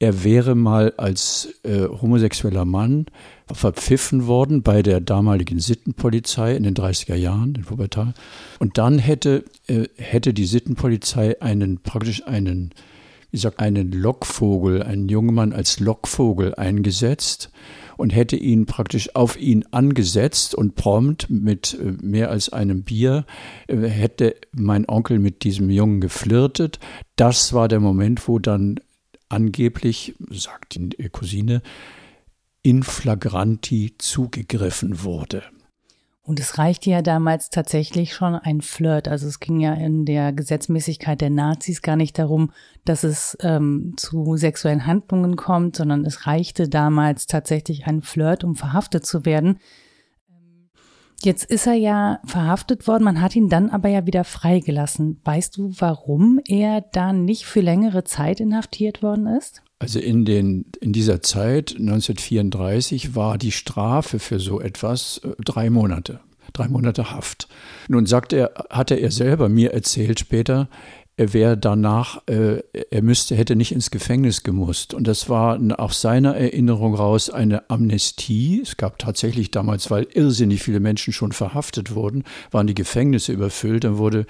er 0.00 0.24
wäre 0.24 0.54
mal 0.54 0.92
als 0.96 1.60
äh, 1.62 1.88
homosexueller 1.88 2.64
Mann 2.64 3.06
verpfiffen 3.50 4.26
worden 4.26 4.62
bei 4.62 4.82
der 4.82 5.00
damaligen 5.00 5.60
Sittenpolizei 5.60 6.56
in 6.56 6.64
den 6.64 6.74
30er 6.74 7.14
Jahren 7.14 7.54
in 7.54 7.70
Wuppertal. 7.70 8.12
Und 8.58 8.76
dann 8.76 8.98
hätte, 8.98 9.44
äh, 9.66 9.84
hätte 9.96 10.34
die 10.34 10.46
Sittenpolizei 10.46 11.40
einen 11.40 11.78
praktisch 11.78 12.26
einen 12.26 12.72
wie 13.34 13.38
gesagt, 13.38 13.58
einen 13.58 13.90
Lockvogel, 13.90 14.84
einen 14.84 15.08
jungen 15.08 15.34
Mann 15.34 15.52
als 15.52 15.80
Lockvogel 15.80 16.54
eingesetzt 16.54 17.50
und 17.96 18.10
hätte 18.10 18.36
ihn 18.36 18.64
praktisch 18.64 19.16
auf 19.16 19.36
ihn 19.36 19.64
angesetzt 19.72 20.54
und 20.54 20.76
prompt 20.76 21.30
mit 21.30 21.76
äh, 21.80 21.94
mehr 22.00 22.30
als 22.30 22.50
einem 22.50 22.84
Bier 22.84 23.26
äh, 23.66 23.76
hätte 23.88 24.36
mein 24.52 24.88
Onkel 24.88 25.18
mit 25.18 25.42
diesem 25.42 25.68
Jungen 25.68 26.00
geflirtet. 26.00 26.78
Das 27.16 27.52
war 27.52 27.66
der 27.66 27.80
Moment, 27.80 28.28
wo 28.28 28.38
dann 28.38 28.78
angeblich, 29.28 30.14
sagt 30.30 30.76
die 30.76 31.08
Cousine, 31.08 31.60
in 32.62 32.84
flagranti 32.84 33.96
zugegriffen 33.98 35.02
wurde. 35.02 35.42
Und 36.26 36.40
es 36.40 36.56
reichte 36.56 36.88
ja 36.88 37.02
damals 37.02 37.50
tatsächlich 37.50 38.14
schon 38.14 38.34
ein 38.34 38.62
Flirt. 38.62 39.08
Also 39.08 39.26
es 39.28 39.40
ging 39.40 39.60
ja 39.60 39.74
in 39.74 40.06
der 40.06 40.32
Gesetzmäßigkeit 40.32 41.20
der 41.20 41.28
Nazis 41.28 41.82
gar 41.82 41.96
nicht 41.96 42.18
darum, 42.18 42.50
dass 42.86 43.04
es 43.04 43.36
ähm, 43.42 43.92
zu 43.98 44.36
sexuellen 44.36 44.86
Handlungen 44.86 45.36
kommt, 45.36 45.76
sondern 45.76 46.06
es 46.06 46.26
reichte 46.26 46.70
damals 46.70 47.26
tatsächlich 47.26 47.86
ein 47.86 48.00
Flirt, 48.00 48.42
um 48.42 48.56
verhaftet 48.56 49.04
zu 49.04 49.26
werden. 49.26 49.58
Jetzt 51.22 51.44
ist 51.44 51.66
er 51.66 51.74
ja 51.74 52.20
verhaftet 52.24 52.86
worden, 52.86 53.04
man 53.04 53.20
hat 53.20 53.34
ihn 53.34 53.50
dann 53.50 53.68
aber 53.68 53.88
ja 53.88 54.06
wieder 54.06 54.24
freigelassen. 54.24 55.20
Weißt 55.24 55.56
du, 55.58 55.72
warum 55.78 56.40
er 56.46 56.80
da 56.80 57.12
nicht 57.12 57.44
für 57.44 57.60
längere 57.60 58.04
Zeit 58.04 58.40
inhaftiert 58.40 59.02
worden 59.02 59.26
ist? 59.26 59.63
Also 59.84 59.98
in, 59.98 60.24
den, 60.24 60.64
in 60.80 60.94
dieser 60.94 61.20
Zeit, 61.20 61.72
1934, 61.72 63.14
war 63.14 63.36
die 63.36 63.52
Strafe 63.52 64.18
für 64.18 64.40
so 64.40 64.58
etwas 64.58 65.18
äh, 65.18 65.32
drei 65.44 65.68
Monate. 65.68 66.20
Drei 66.54 66.68
Monate 66.68 67.10
Haft. 67.10 67.48
Nun 67.88 68.06
sagt 68.06 68.32
er, 68.32 68.54
hatte 68.70 68.94
er 68.94 69.10
selber 69.10 69.50
mir 69.50 69.74
erzählt 69.74 70.20
später, 70.20 70.70
er 71.16 71.32
wäre 71.32 71.56
danach, 71.56 72.22
äh, 72.26 72.62
er 72.90 73.02
müsste, 73.02 73.36
hätte 73.36 73.54
nicht 73.54 73.70
ins 73.70 73.92
Gefängnis 73.92 74.42
gemusst. 74.42 74.94
Und 74.94 75.06
das 75.06 75.28
war 75.28 75.60
aus 75.78 76.00
seiner 76.00 76.34
Erinnerung 76.34 76.94
raus 76.94 77.30
eine 77.30 77.70
Amnestie. 77.70 78.60
Es 78.60 78.76
gab 78.76 78.98
tatsächlich 78.98 79.52
damals, 79.52 79.92
weil 79.92 80.08
irrsinnig 80.12 80.62
viele 80.62 80.80
Menschen 80.80 81.12
schon 81.12 81.30
verhaftet 81.30 81.94
wurden, 81.94 82.24
waren 82.50 82.66
die 82.66 82.74
Gefängnisse 82.74 83.32
überfüllt. 83.32 83.84
Dann 83.84 83.98
wurde 83.98 84.26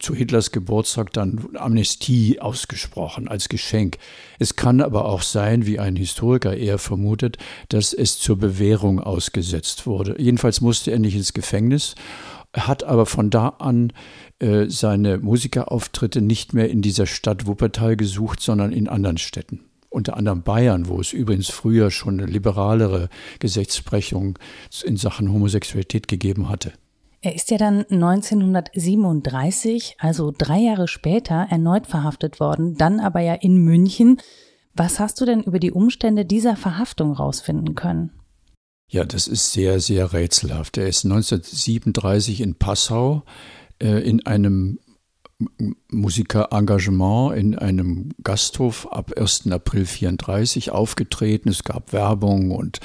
zu 0.00 0.16
Hitlers 0.16 0.50
Geburtstag 0.50 1.12
dann 1.12 1.46
Amnestie 1.54 2.40
ausgesprochen 2.40 3.28
als 3.28 3.48
Geschenk. 3.48 3.98
Es 4.40 4.56
kann 4.56 4.80
aber 4.80 5.04
auch 5.04 5.22
sein, 5.22 5.64
wie 5.64 5.78
ein 5.78 5.94
Historiker 5.94 6.56
eher 6.56 6.78
vermutet, 6.78 7.38
dass 7.68 7.92
es 7.92 8.18
zur 8.18 8.36
Bewährung 8.36 8.98
ausgesetzt 8.98 9.86
wurde. 9.86 10.16
Jedenfalls 10.18 10.60
musste 10.60 10.90
er 10.90 10.98
nicht 10.98 11.14
ins 11.14 11.34
Gefängnis 11.34 11.94
hat 12.56 12.84
aber 12.84 13.06
von 13.06 13.30
da 13.30 13.48
an 13.48 13.92
äh, 14.38 14.68
seine 14.68 15.18
Musikerauftritte 15.18 16.20
nicht 16.20 16.52
mehr 16.52 16.68
in 16.68 16.82
dieser 16.82 17.06
Stadt 17.06 17.46
Wuppertal 17.46 17.96
gesucht, 17.96 18.40
sondern 18.40 18.72
in 18.72 18.88
anderen 18.88 19.18
Städten. 19.18 19.60
Unter 19.88 20.16
anderem 20.16 20.42
Bayern, 20.42 20.88
wo 20.88 21.00
es 21.00 21.12
übrigens 21.12 21.48
früher 21.48 21.90
schon 21.90 22.20
eine 22.20 22.30
liberalere 22.30 23.08
Gesetzesprechung 23.38 24.38
in 24.84 24.98
Sachen 24.98 25.32
Homosexualität 25.32 26.06
gegeben 26.06 26.50
hatte. 26.50 26.72
Er 27.22 27.34
ist 27.34 27.50
ja 27.50 27.56
dann 27.56 27.86
1937, 27.90 29.96
also 29.98 30.34
drei 30.36 30.58
Jahre 30.58 30.86
später, 30.86 31.46
erneut 31.48 31.86
verhaftet 31.86 32.38
worden, 32.38 32.76
dann 32.76 33.00
aber 33.00 33.20
ja 33.20 33.34
in 33.34 33.56
München. 33.56 34.18
Was 34.74 35.00
hast 35.00 35.18
du 35.20 35.24
denn 35.24 35.42
über 35.42 35.58
die 35.58 35.72
Umstände 35.72 36.26
dieser 36.26 36.56
Verhaftung 36.56 37.14
rausfinden 37.14 37.74
können? 37.74 38.10
Ja, 38.88 39.04
das 39.04 39.26
ist 39.26 39.52
sehr, 39.52 39.80
sehr 39.80 40.12
rätselhaft. 40.12 40.76
Er 40.76 40.86
ist 40.86 41.04
1937 41.04 42.42
in 42.42 42.54
Passau 42.54 43.24
in 43.78 44.24
einem 44.26 44.78
Musikerengagement 45.90 47.36
in 47.36 47.58
einem 47.58 48.10
Gasthof 48.22 48.90
ab 48.90 49.12
1. 49.16 49.50
April 49.50 49.84
34 49.84 50.70
aufgetreten. 50.70 51.50
Es 51.50 51.62
gab 51.62 51.92
Werbung 51.92 52.52
und 52.52 52.80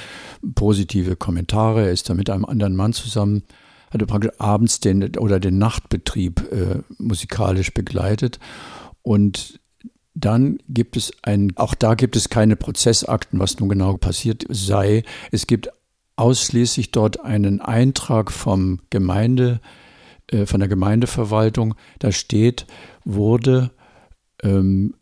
positive 0.54 1.16
Kommentare. 1.16 1.86
Er 1.86 1.92
ist 1.92 2.10
da 2.10 2.14
mit 2.14 2.28
einem 2.28 2.44
anderen 2.44 2.76
Mann 2.76 2.92
zusammen, 2.92 3.44
hatte 3.90 4.06
praktisch 4.06 4.32
abends 4.38 4.80
den 4.80 5.16
oder 5.16 5.40
den 5.40 5.56
Nachtbetrieb 5.56 6.52
äh, 6.52 6.82
musikalisch 6.98 7.72
begleitet. 7.72 8.38
Und 9.00 9.58
dann 10.14 10.58
gibt 10.68 10.98
es 10.98 11.10
ein, 11.22 11.54
auch 11.56 11.74
da 11.74 11.94
gibt 11.94 12.16
es 12.16 12.28
keine 12.28 12.56
Prozessakten, 12.56 13.38
was 13.40 13.58
nun 13.58 13.70
genau 13.70 13.96
passiert 13.96 14.44
sei. 14.50 15.04
Es 15.30 15.46
gibt 15.46 15.70
ausschließlich 16.16 16.90
dort 16.90 17.24
einen 17.24 17.62
Eintrag 17.62 18.30
vom 18.30 18.80
Gemeinde, 18.90 19.60
äh, 20.32 20.46
von 20.46 20.60
der 20.60 20.68
Gemeindeverwaltung, 20.68 21.74
da 21.98 22.10
steht, 22.12 22.66
wurde 23.04 23.70
ähm, 24.42 24.94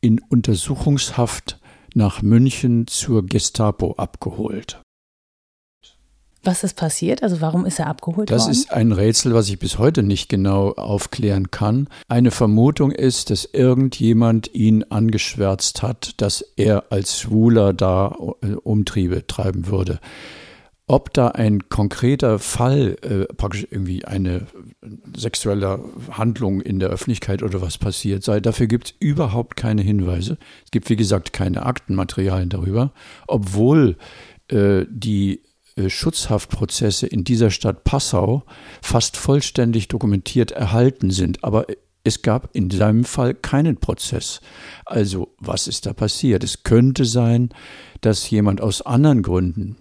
in 0.00 0.20
Untersuchungshaft 0.28 1.58
nach 1.94 2.22
München 2.22 2.86
zur 2.86 3.26
Gestapo 3.26 3.92
abgeholt. 3.92 4.80
Was 6.44 6.64
ist 6.64 6.74
passiert? 6.74 7.22
Also 7.22 7.40
warum 7.40 7.66
ist 7.66 7.78
er 7.78 7.86
abgeholt 7.86 8.30
das 8.30 8.42
worden? 8.42 8.50
Das 8.50 8.58
ist 8.58 8.72
ein 8.72 8.90
Rätsel, 8.90 9.32
was 9.32 9.48
ich 9.48 9.60
bis 9.60 9.78
heute 9.78 10.02
nicht 10.02 10.28
genau 10.28 10.72
aufklären 10.72 11.52
kann. 11.52 11.88
Eine 12.08 12.32
Vermutung 12.32 12.90
ist, 12.90 13.30
dass 13.30 13.44
irgendjemand 13.44 14.52
ihn 14.52 14.82
angeschwärzt 14.82 15.82
hat, 15.82 16.20
dass 16.20 16.40
er 16.56 16.90
als 16.90 17.20
Schwuler 17.20 17.72
da 17.72 18.16
äh, 18.40 18.54
Umtriebe 18.54 19.24
treiben 19.26 19.68
würde. 19.68 20.00
Ob 20.92 21.14
da 21.14 21.28
ein 21.28 21.70
konkreter 21.70 22.38
Fall, 22.38 22.98
äh, 23.00 23.24
praktisch 23.32 23.66
irgendwie 23.70 24.04
eine 24.04 24.46
sexuelle 25.16 25.82
Handlung 26.10 26.60
in 26.60 26.80
der 26.80 26.90
Öffentlichkeit 26.90 27.42
oder 27.42 27.62
was 27.62 27.78
passiert 27.78 28.22
sei, 28.22 28.40
dafür 28.40 28.66
gibt 28.66 28.88
es 28.88 28.94
überhaupt 28.98 29.56
keine 29.56 29.80
Hinweise. 29.80 30.36
Es 30.66 30.70
gibt, 30.70 30.90
wie 30.90 30.96
gesagt, 30.96 31.32
keine 31.32 31.64
Aktenmaterialien 31.64 32.50
darüber, 32.50 32.92
obwohl 33.26 33.96
äh, 34.48 34.84
die 34.86 35.40
äh, 35.76 35.88
Schutzhaftprozesse 35.88 37.06
in 37.06 37.24
dieser 37.24 37.50
Stadt 37.50 37.84
Passau 37.84 38.42
fast 38.82 39.16
vollständig 39.16 39.88
dokumentiert 39.88 40.50
erhalten 40.50 41.10
sind. 41.10 41.42
Aber 41.42 41.64
es 42.04 42.20
gab 42.20 42.54
in 42.54 42.68
seinem 42.68 43.04
Fall 43.04 43.32
keinen 43.32 43.78
Prozess. 43.78 44.42
Also 44.84 45.32
was 45.38 45.68
ist 45.68 45.86
da 45.86 45.94
passiert? 45.94 46.44
Es 46.44 46.64
könnte 46.64 47.06
sein, 47.06 47.48
dass 48.02 48.28
jemand 48.28 48.60
aus 48.60 48.82
anderen 48.82 49.22
Gründen 49.22 49.78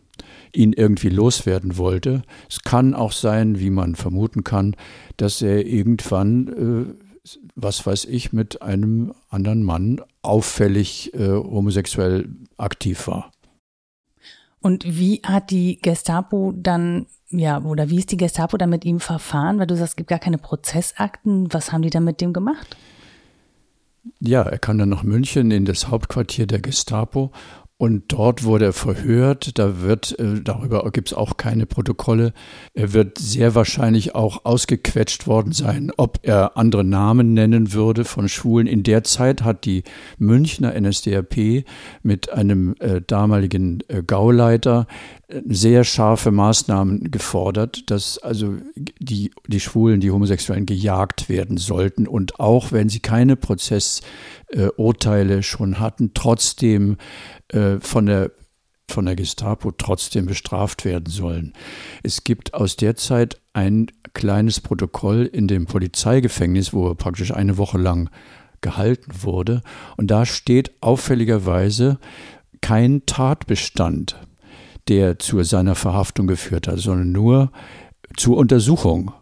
ihn 0.55 0.74
irgendwie 0.74 1.10
loswerden 1.10 1.77
wollte. 1.77 2.24
Es 2.50 2.62
kann 2.62 2.93
auch 2.93 3.12
sein, 3.12 3.60
wie 3.60 3.70
man 3.70 3.96
vermuten 3.96 4.43
kann, 4.43 4.75
dass 5.17 5.41
er 5.41 5.65
irgendwann, 5.65 6.48
äh, 6.48 7.29
was 7.55 7.86
weiß 7.86 8.05
ich, 8.05 8.34
mit 8.34 8.62
einem 8.62 9.13
anderen 9.29 9.63
Mann 9.63 10.01
auffällig 10.22 11.13
äh, 11.13 11.29
homosexuell 11.29 12.29
aktiv 12.58 13.08
war. 13.08 13.31
Und 14.60 14.86
wie 14.86 15.22
hat 15.24 15.50
die 15.50 15.79
Gestapo 15.81 16.53
dann, 16.55 17.08
ja, 17.29 17.62
oder 17.63 17.89
wie 17.89 17.98
ist 17.98 18.12
die 18.12 18.17
Gestapo 18.17 18.58
dann 18.58 18.70
mit 18.70 18.86
ihm 18.86 19.00
verfahren? 19.00 19.58
Weil 19.58 19.67
du 19.67 19.75
sagst, 19.75 19.93
es 19.93 19.96
gibt 19.96 20.10
gar 20.10 20.20
keine 20.20 20.38
Prozessakten. 20.38 21.51
Was 21.51 21.72
haben 21.72 21.81
die 21.81 21.89
dann 21.89 22.03
mit 22.03 22.22
dem 22.22 22.31
gemacht? 22.31 22.77
Ja, 24.20 24.43
er 24.43 24.58
kam 24.60 24.77
dann 24.77 24.89
nach 24.89 25.03
München 25.03 25.51
in 25.51 25.65
das 25.65 25.88
Hauptquartier 25.88 26.48
der 26.48 26.60
Gestapo 26.60 27.31
und 27.81 28.03
dort 28.09 28.43
wurde 28.43 28.65
er 28.65 28.73
verhört. 28.73 29.57
Da 29.57 29.81
wird, 29.81 30.19
äh, 30.19 30.39
darüber 30.39 30.88
gibt 30.91 31.07
es 31.07 31.13
auch 31.15 31.35
keine 31.38 31.65
Protokolle. 31.65 32.31
Er 32.75 32.93
wird 32.93 33.17
sehr 33.17 33.55
wahrscheinlich 33.55 34.13
auch 34.13 34.45
ausgequetscht 34.45 35.25
worden 35.25 35.51
sein, 35.51 35.91
ob 35.97 36.19
er 36.21 36.57
andere 36.57 36.83
Namen 36.83 37.33
nennen 37.33 37.73
würde 37.73 38.05
von 38.05 38.29
Schwulen. 38.29 38.67
In 38.67 38.83
der 38.83 39.03
Zeit 39.03 39.41
hat 39.41 39.65
die 39.65 39.81
Münchner 40.19 40.79
NSDAP 40.79 41.65
mit 42.03 42.29
einem 42.31 42.75
äh, 42.77 43.01
damaligen 43.01 43.79
äh, 43.88 44.03
Gauleiter 44.03 44.85
äh, 45.27 45.41
sehr 45.47 45.83
scharfe 45.83 46.29
Maßnahmen 46.29 47.09
gefordert, 47.09 47.89
dass 47.89 48.19
also 48.19 48.57
die, 48.75 49.31
die 49.47 49.59
Schwulen, 49.59 50.01
die 50.01 50.11
Homosexuellen 50.11 50.67
gejagt 50.67 51.29
werden 51.29 51.57
sollten 51.57 52.05
und 52.05 52.39
auch 52.39 52.71
wenn 52.71 52.89
sie 52.89 53.00
keine 53.00 53.38
Prozessurteile 54.51 55.43
schon 55.43 55.79
hatten, 55.79 56.12
trotzdem 56.13 56.98
äh, 57.50 57.77
von 57.79 58.05
der 58.05 58.31
von 58.89 59.05
der 59.05 59.15
Gestapo 59.15 59.72
trotzdem 59.72 60.25
bestraft 60.25 60.84
werden 60.84 61.05
sollen. 61.10 61.53
Es 62.03 62.25
gibt 62.25 62.53
aus 62.53 62.75
der 62.75 62.98
Zeit 62.98 63.39
ein 63.53 63.88
kleines 64.13 64.60
Protokoll 64.60 65.29
in 65.31 65.48
dem 65.48 65.65
Polizeigefängnis, 65.65 66.74
wo 66.74 66.89
er 66.89 66.96
praktisch 66.96 67.34
eine 67.34 67.55
Woche 67.55 67.77
lang 67.77 68.10
gehalten 68.60 69.24
wurde. 69.24 69.62
Und 69.96 70.12
da 70.12 70.25
steht 70.25 70.74
auffälligerweise 70.81 72.00
kein 72.60 73.05
Tatbestand, 73.05 74.17
der 74.89 75.20
zu 75.20 75.41
seiner 75.43 75.75
Verhaftung 75.75 76.27
geführt 76.27 76.67
hat, 76.67 76.79
sondern 76.79 77.13
nur 77.13 77.53
zur 78.17 78.36
Untersuchung. 78.36 79.13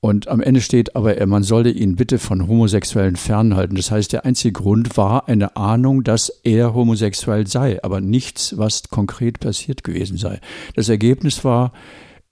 Und 0.00 0.28
am 0.28 0.40
Ende 0.40 0.60
steht 0.60 0.94
aber, 0.94 1.26
man 1.26 1.42
solle 1.42 1.70
ihn 1.70 1.96
bitte 1.96 2.18
von 2.18 2.46
Homosexuellen 2.46 3.16
fernhalten. 3.16 3.76
Das 3.76 3.90
heißt, 3.90 4.12
der 4.12 4.24
einzige 4.24 4.52
Grund 4.52 4.96
war 4.96 5.26
eine 5.28 5.56
Ahnung, 5.56 6.04
dass 6.04 6.28
er 6.44 6.74
homosexuell 6.74 7.46
sei, 7.46 7.82
aber 7.82 8.00
nichts, 8.00 8.56
was 8.58 8.88
konkret 8.88 9.40
passiert 9.40 9.84
gewesen 9.84 10.18
sei. 10.18 10.40
Das 10.74 10.88
Ergebnis 10.88 11.44
war, 11.44 11.72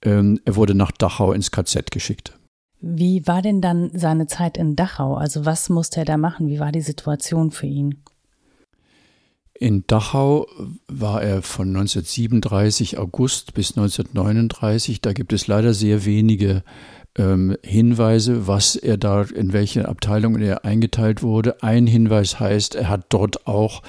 ähm, 0.03 0.41
er 0.45 0.57
wurde 0.57 0.75
nach 0.75 0.93
Dachau 0.93 1.33
ins 1.33 1.51
KZ 1.51 1.91
geschickt. 1.91 2.39
Wie 2.81 3.27
war 3.27 3.41
denn 3.41 3.63
dann 3.63 3.91
seine 3.95 4.27
Zeit 4.27 4.59
in 4.59 4.77
Dachau? 4.77 5.15
Also 5.15 5.47
was 5.47 5.71
musste 5.71 6.01
er 6.01 6.05
da 6.05 6.19
machen? 6.19 6.49
Wie 6.49 6.61
war 6.61 6.71
die 6.71 6.83
Situation 6.83 7.51
für 7.51 7.67
ihn? 7.67 8.03
In 9.55 9.85
Dachau 9.87 10.47
war 10.87 11.23
er 11.23 11.41
von 11.41 11.69
1937 11.69 12.99
August 12.99 13.55
bis 13.55 13.71
1939. 13.71 15.01
Da 15.01 15.15
gibt 15.15 15.33
es 15.33 15.47
leider 15.47 15.73
sehr 15.73 16.05
wenige 16.05 16.63
ähm, 17.17 17.57
Hinweise, 17.63 18.47
was 18.47 18.77
er 18.77 18.97
da, 18.97 19.23
in 19.23 19.53
welche 19.53 19.89
Abteilungen 19.89 20.43
er 20.43 20.65
eingeteilt 20.65 21.23
wurde. 21.23 21.63
Ein 21.63 21.87
Hinweis 21.87 22.41
heißt, 22.41 22.75
er 22.75 22.89
hat 22.89 23.07
dort 23.11 23.47
auch 23.47 23.83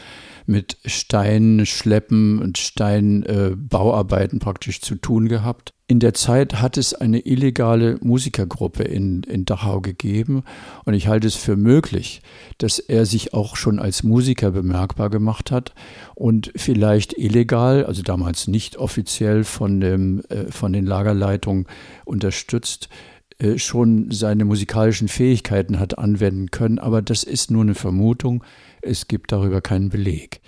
mit 0.47 0.77
Steinschleppen 0.85 2.39
und 2.39 2.57
Steinbauarbeiten 2.57 4.39
äh, 4.39 4.43
praktisch 4.43 4.81
zu 4.81 4.95
tun 4.95 5.27
gehabt. 5.27 5.73
In 5.87 5.99
der 5.99 6.15
Zeit 6.15 6.61
hat 6.61 6.77
es 6.77 6.95
eine 6.95 7.19
illegale 7.19 7.99
Musikergruppe 8.01 8.83
in, 8.83 9.21
in 9.23 9.45
Dachau 9.45 9.81
gegeben 9.81 10.43
und 10.83 10.95
ich 10.95 11.07
halte 11.07 11.27
es 11.27 11.35
für 11.35 11.55
möglich, 11.55 12.23
dass 12.57 12.79
er 12.79 13.05
sich 13.05 13.35
auch 13.35 13.55
schon 13.55 13.77
als 13.77 14.01
Musiker 14.01 14.49
bemerkbar 14.49 15.11
gemacht 15.11 15.51
hat 15.51 15.75
und 16.15 16.51
vielleicht 16.55 17.15
illegal, 17.17 17.85
also 17.85 18.01
damals 18.01 18.47
nicht 18.47 18.77
offiziell 18.77 19.43
von, 19.43 19.79
dem, 19.79 20.23
äh, 20.29 20.51
von 20.51 20.73
den 20.73 20.87
Lagerleitungen 20.87 21.67
unterstützt, 22.03 22.89
schon 23.57 24.11
seine 24.11 24.45
musikalischen 24.45 25.07
Fähigkeiten 25.07 25.79
hat 25.79 25.97
anwenden 25.97 26.51
können, 26.51 26.79
aber 26.79 27.01
das 27.01 27.23
ist 27.23 27.51
nur 27.51 27.63
eine 27.63 27.75
Vermutung, 27.75 28.43
es 28.81 29.07
gibt 29.07 29.31
darüber 29.31 29.61
keinen 29.61 29.89
Beleg. 29.89 30.41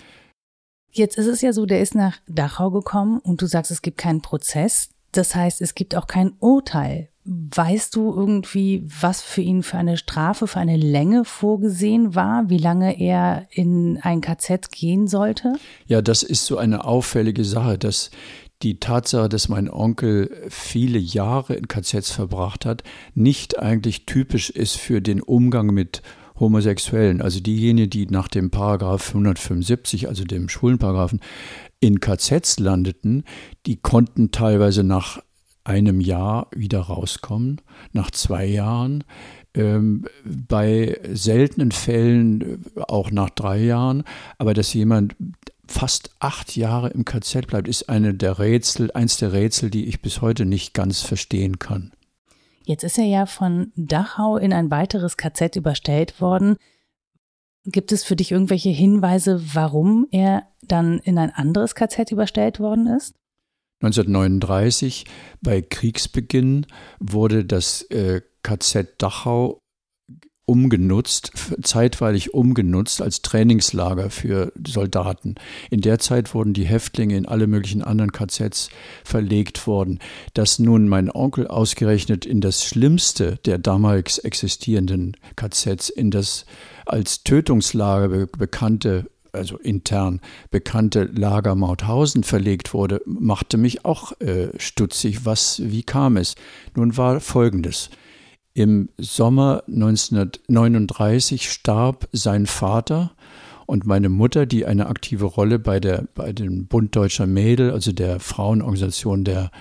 Jetzt 0.92 1.18
ist 1.18 1.28
es 1.28 1.42
ja 1.42 1.54
so, 1.54 1.66
der 1.66 1.82
ist 1.82 1.96
nach 1.96 2.18
Dachau 2.28 2.72
gekommen 2.72 3.20
und 3.20 3.42
du 3.42 3.46
sagst, 3.46 3.72
es 3.72 3.82
gibt 3.82 3.98
keinen 3.98 4.22
Prozess. 4.22 4.90
Das 5.12 5.36
heißt, 5.36 5.62
es 5.62 5.76
gibt 5.76 5.96
auch 5.96 6.08
kein 6.08 6.34
Urteil. 6.40 7.10
Weißt 7.24 7.96
du 7.96 8.14
irgendwie, 8.14 8.88
was 8.88 9.22
für 9.22 9.42
ihn 9.42 9.62
für 9.62 9.78
eine 9.78 9.98
Strafe, 9.98 10.48
für 10.48 10.60
eine 10.60 10.78
Länge 10.78 11.26
vorgesehen 11.26 12.16
war, 12.16 12.50
wie 12.50 12.58
lange 12.58 13.00
er 13.00 13.48
in 13.52 14.00
ein 14.02 14.22
KZ 14.22 14.72
gehen 14.72 15.08
sollte? 15.08 15.54
Ja, 15.88 16.02
das 16.02 16.24
ist 16.24 16.46
so 16.46 16.58
eine 16.58 16.86
auffällige 16.86 17.44
Sache, 17.44 17.78
dass 17.78 18.12
die 18.64 18.80
Tatsache, 18.80 19.30
dass 19.30 19.50
mein 19.50 19.70
Onkel 19.70 20.46
viele 20.50 20.98
Jahre 20.98 21.54
in 21.54 21.68
KZs 21.68 22.12
verbracht 22.12 22.66
hat, 22.66 22.84
nicht 23.14 23.60
eigentlich 23.60 24.06
typisch 24.06 24.50
ist 24.50 24.78
für 24.78 25.02
den 25.02 25.22
Umgang 25.22 25.68
mit 25.68 26.02
Homosexuellen. 26.40 27.22
Also 27.22 27.40
diejenigen, 27.40 27.90
die 27.90 28.08
nach 28.08 28.28
dem 28.28 28.50
Paragraph 28.50 29.10
175, 29.10 30.08
also 30.08 30.24
dem 30.24 30.50
Schwulenparagraphen, 30.50 31.20
in 31.80 32.00
KZs 32.00 32.60
landeten, 32.60 33.24
die 33.66 33.78
konnten 33.78 34.32
teilweise 34.32 34.84
nach 34.84 35.22
einem 35.64 36.00
Jahr 36.00 36.48
wieder 36.56 36.80
rauskommen, 36.80 37.62
nach 37.92 38.10
zwei 38.12 38.46
Jahren, 38.46 39.04
ähm, 39.54 40.06
bei 40.24 41.00
seltenen 41.12 41.72
Fällen 41.72 42.64
auch 42.88 43.12
nach 43.12 43.30
drei 43.32 43.60
Jahren, 43.60 44.04
aber 44.38 44.54
dass 44.54 44.74
jemand 44.74 45.16
fast 45.68 46.12
acht 46.20 46.56
Jahre 46.56 46.90
im 46.90 47.06
KZ 47.06 47.48
bleibt, 47.48 47.68
ist 47.68 47.90
eine 47.90 48.14
der 48.14 48.40
Rätsel, 48.40 48.92
eins 48.92 49.18
der 49.18 49.34
Rätsel, 49.34 49.70
die 49.70 49.86
ich 49.86 50.02
bis 50.02 50.22
heute 50.22 50.46
nicht 50.46 50.74
ganz 50.74 51.02
verstehen 51.02 51.60
kann. 51.60 51.92
Jetzt 52.64 52.84
ist 52.84 52.98
er 52.98 53.06
ja 53.06 53.26
von 53.26 53.72
Dachau 53.76 54.38
in 54.38 54.52
ein 54.52 54.70
weiteres 54.72 55.16
KZ 55.16 55.56
überstellt 55.56 56.20
worden. 56.20 56.58
Gibt 57.66 57.92
es 57.92 58.04
für 58.04 58.16
dich 58.16 58.32
irgendwelche 58.32 58.70
Hinweise, 58.70 59.42
warum 59.54 60.08
er 60.12 60.48
dann 60.62 61.00
in 61.00 61.18
ein 61.18 61.32
anderes 61.32 61.76
KZ 61.76 62.12
überstellt 62.12 62.60
worden 62.60 62.88
ist? 62.88 63.16
1939, 63.82 65.06
bei 65.42 65.62
Kriegsbeginn, 65.62 66.66
wurde 67.00 67.46
das 67.46 67.84
äh, 67.84 68.22
KZ 68.44 69.02
Dachau 69.02 69.60
umgenutzt, 70.48 71.34
zeitweilig 71.62 72.34
umgenutzt 72.34 73.02
als 73.02 73.22
Trainingslager 73.22 74.10
für 74.10 74.54
Soldaten. 74.66 75.36
In 75.70 75.82
der 75.82 76.00
Zeit 76.00 76.34
wurden 76.34 76.54
die 76.54 76.66
Häftlinge 76.66 77.18
in 77.18 77.26
alle 77.26 77.48
möglichen 77.48 77.84
anderen 77.84 78.14
KZs 78.14 78.70
verlegt 79.04 79.68
worden. 79.68 80.00
Dass 80.34 80.58
nun 80.58 80.88
mein 80.88 81.12
Onkel 81.12 81.48
ausgerechnet 81.48 82.26
in 82.26 82.40
das 82.40 82.64
schlimmste 82.64 83.38
der 83.46 83.58
damals 83.58 84.20
existierenden 84.20 85.18
KZs, 85.36 85.90
in 85.90 86.12
das 86.12 86.46
als 86.86 87.24
Tötungslager 87.24 88.08
be 88.08 88.28
bekannte 88.28 89.06
also 89.34 89.58
intern 89.58 90.22
bekannte 90.50 91.04
Lager 91.04 91.54
Mauthausen 91.56 92.24
verlegt 92.24 92.74
wurde, 92.74 93.02
machte 93.06 93.58
mich 93.58 93.86
auch 93.86 94.20
äh, 94.22 94.48
stutzig. 94.58 95.26
Was, 95.26 95.62
wie 95.64 95.84
kam 95.84 96.18
es? 96.18 96.36
Nun 96.76 96.96
war 96.98 97.20
Folgendes. 97.20 97.90
Im 98.58 98.90
Sommer 98.98 99.62
1939 99.68 101.52
starb 101.52 102.10
sein 102.12 102.48
Vater 102.48 103.12
und 103.68 103.86
meine 103.86 104.10
Mutter, 104.10 104.48
die 104.48 104.66
eine 104.66 104.88
aktive 104.88 105.26
Rolle 105.26 105.60
bei, 105.60 105.80
der, 105.80 106.08
bei 106.16 106.34
dem 106.34 106.66
Bund 106.66 106.96
Deutscher 106.96 107.28
Mädel, 107.28 107.70
also 107.70 107.92
der 107.92 108.20
Frauenorganisation 108.20 109.24
der 109.24 109.52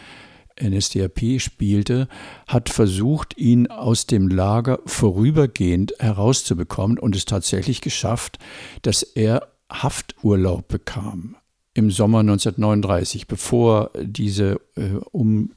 NSDAP 0.59 1.43
spielte, 1.43 2.09
hat 2.47 2.71
versucht, 2.71 3.37
ihn 3.37 3.67
aus 3.67 4.07
dem 4.07 4.29
Lager 4.29 4.79
vorübergehend 4.87 5.93
herauszubekommen 5.99 6.99
und 6.99 7.15
es 7.17 7.27
tatsächlich 7.27 7.83
geschafft, 7.83 8.39
dass 8.81 9.03
er 9.03 9.47
Hafturlaub 9.71 10.69
bekam. 10.69 11.37
Im 11.75 11.91
Sommer 11.91 12.21
1939, 12.21 13.27
bevor 13.27 13.91
diese 14.03 14.59
äh, 14.75 14.95
um, 15.13 15.51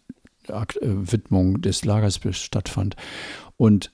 Widmung 0.49 1.61
des 1.61 1.85
Lagers 1.85 2.19
stattfand. 2.31 2.95
Und 3.57 3.91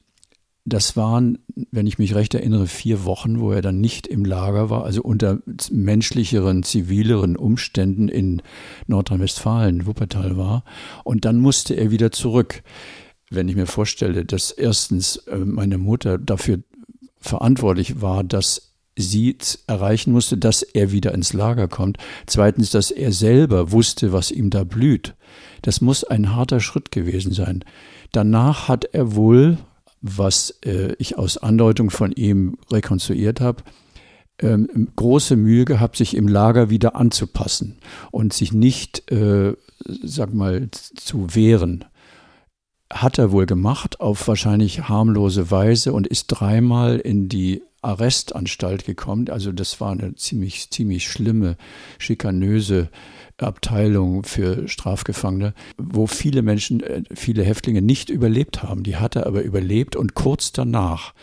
das 0.66 0.98
waren, 0.98 1.38
wenn 1.72 1.86
ich 1.86 2.00
mich 2.00 2.16
recht 2.16 2.34
erinnere, 2.34 2.66
vier 2.66 3.06
Wochen, 3.06 3.40
wo 3.40 3.52
er 3.52 3.62
dann 3.62 3.80
nicht 3.80 4.08
im 4.08 4.26
Lager 4.26 4.72
war, 4.72 4.84
also 4.84 5.04
unter 5.04 5.40
menschlicheren, 5.70 6.64
zivileren 6.64 7.38
Umständen 7.38 8.08
in 8.08 8.42
Nordrhein-Westfalen, 8.88 9.86
Wuppertal 9.86 10.38
war. 10.38 10.64
Und 11.04 11.24
dann 11.24 11.40
musste 11.40 11.76
er 11.76 11.92
wieder 11.92 12.12
zurück. 12.12 12.64
Wenn 13.30 13.48
ich 13.48 13.56
mir 13.56 13.68
vorstelle, 13.68 14.26
dass 14.26 14.50
erstens 14.50 15.18
äh, 15.28 15.38
meine 15.38 15.78
Mutter 15.78 16.18
dafür 16.18 16.60
verantwortlich 17.20 18.02
war, 18.02 18.24
dass 18.24 18.75
sie 18.98 19.38
erreichen 19.68 20.12
musste, 20.12 20.38
dass 20.38 20.62
er 20.62 20.92
wieder 20.92 21.14
ins 21.14 21.34
Lager 21.34 21.68
kommt. 21.68 21.98
Zweitens, 22.26 22.72
dass 22.72 22.92
er 22.92 23.12
selber 23.12 23.72
wusste, 23.72 24.14
was 24.14 24.32
ihm 24.32 24.50
da 24.50 24.64
blüht. 24.64 25.16
Das 25.62 25.82
muss 25.82 26.04
ein 26.04 26.36
harter 26.36 26.60
Schritt 26.60 26.92
gewesen 26.92 27.34
sein. 27.34 27.64
Danach 28.12 28.68
hat 28.68 28.86
er 28.86 29.16
wohl, 29.16 29.58
was 30.02 30.52
äh, 30.64 30.94
ich 31.00 31.18
aus 31.18 31.38
Andeutung 31.38 31.90
von 31.90 32.12
ihm 32.12 32.58
rekonstruiert 32.72 33.42
habe, 33.42 33.64
ähm, 34.40 34.90
große 34.96 35.36
Mühe 35.36 35.66
gehabt, 35.66 35.98
sich 35.98 36.16
im 36.16 36.28
Lager 36.28 36.70
wieder 36.70 36.96
anzupassen 36.96 37.78
und 38.12 38.34
sich 38.34 38.54
nicht, 38.54 39.12
äh, 39.12 39.54
sag 40.04 40.34
mal, 40.34 40.70
zu 40.72 41.36
wehren. 41.36 41.86
Hat 42.94 43.18
er 43.18 43.32
wohl 43.32 43.46
gemacht, 43.46 44.00
auf 44.00 44.28
wahrscheinlich 44.28 44.88
harmlose 44.88 45.52
Weise 45.52 45.92
und 45.92 46.06
ist 46.06 46.28
dreimal 46.28 47.00
in 47.00 47.30
die 47.30 47.64
Arrestanstalt 47.86 48.86
gekommen. 48.86 49.30
Also 49.30 49.52
das 49.52 49.80
war 49.80 49.92
eine 49.92 50.16
ziemlich, 50.16 50.70
ziemlich 50.72 51.08
schlimme, 51.08 51.58
schikanöse 52.00 52.90
Abteilung 53.38 54.24
für 54.24 54.68
Strafgefangene, 54.68 55.54
wo 55.78 56.08
viele 56.08 56.42
Menschen, 56.42 56.82
äh, 56.82 57.04
viele 57.14 57.44
Häftlinge 57.44 57.82
nicht 57.82 58.10
überlebt 58.10 58.64
haben. 58.64 58.84
Die 58.84 58.96
hat 58.96 59.16
er 59.16 59.26
aber 59.28 59.44
überlebt 59.44 59.96
und 59.96 60.14
kurz 60.14 60.52
danach 60.52 61.14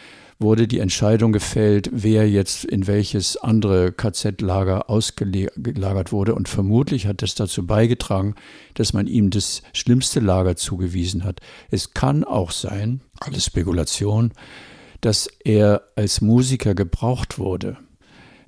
wurde 0.42 0.66
die 0.66 0.80
Entscheidung 0.80 1.32
gefällt, 1.32 1.88
wer 1.92 2.28
jetzt 2.28 2.64
in 2.64 2.86
welches 2.86 3.36
andere 3.36 3.92
KZ-Lager 3.92 4.90
ausgelagert 4.90 6.12
wurde. 6.12 6.34
Und 6.34 6.48
vermutlich 6.48 7.06
hat 7.06 7.22
das 7.22 7.34
dazu 7.34 7.66
beigetragen, 7.66 8.34
dass 8.74 8.92
man 8.92 9.06
ihm 9.06 9.30
das 9.30 9.62
schlimmste 9.72 10.20
Lager 10.20 10.56
zugewiesen 10.56 11.24
hat. 11.24 11.40
Es 11.70 11.94
kann 11.94 12.24
auch 12.24 12.50
sein, 12.50 13.00
alles 13.20 13.46
Spekulation, 13.46 14.32
dass 15.02 15.28
er 15.44 15.82
als 15.96 16.22
Musiker 16.22 16.74
gebraucht 16.74 17.38
wurde. 17.38 17.76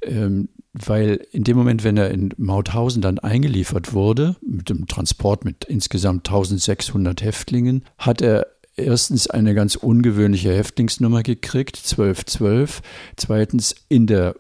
Ähm, 0.02 0.48
weil 0.72 1.24
in 1.30 1.44
dem 1.44 1.56
Moment, 1.56 1.84
wenn 1.84 1.96
er 1.96 2.10
in 2.10 2.34
Mauthausen 2.36 3.00
dann 3.00 3.20
eingeliefert 3.20 3.92
wurde, 3.92 4.36
mit 4.44 4.70
dem 4.70 4.88
Transport 4.88 5.44
mit 5.44 5.64
insgesamt 5.64 6.26
1600 6.28 7.22
Häftlingen, 7.22 7.84
hat 7.96 8.22
er 8.22 8.46
erstens 8.76 9.28
eine 9.28 9.54
ganz 9.54 9.76
ungewöhnliche 9.76 10.52
Häftlingsnummer 10.52 11.22
gekriegt, 11.22 11.76
1212. 11.76 12.82
Zweitens 13.16 13.74
in 13.88 14.06
der 14.06 14.34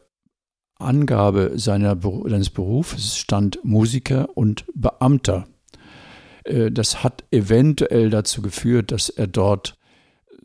Angabe 0.78 1.52
seiner, 1.54 1.96
seines 2.26 2.50
Berufes 2.50 3.16
stand 3.16 3.60
Musiker 3.64 4.36
und 4.36 4.64
Beamter. 4.74 5.46
Äh, 6.44 6.70
das 6.70 7.02
hat 7.04 7.24
eventuell 7.30 8.10
dazu 8.10 8.42
geführt, 8.42 8.92
dass 8.92 9.08
er 9.08 9.28
dort 9.28 9.78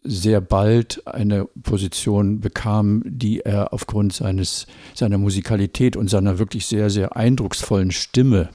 sehr 0.03 0.41
bald 0.41 1.05
eine 1.07 1.45
Position 1.45 2.39
bekam, 2.39 3.03
die 3.05 3.41
er 3.41 3.73
aufgrund 3.73 4.13
seines, 4.13 4.67
seiner 4.93 5.17
Musikalität 5.17 5.95
und 5.97 6.09
seiner 6.09 6.39
wirklich 6.39 6.65
sehr, 6.65 6.89
sehr 6.89 7.15
eindrucksvollen 7.15 7.91
Stimme 7.91 8.49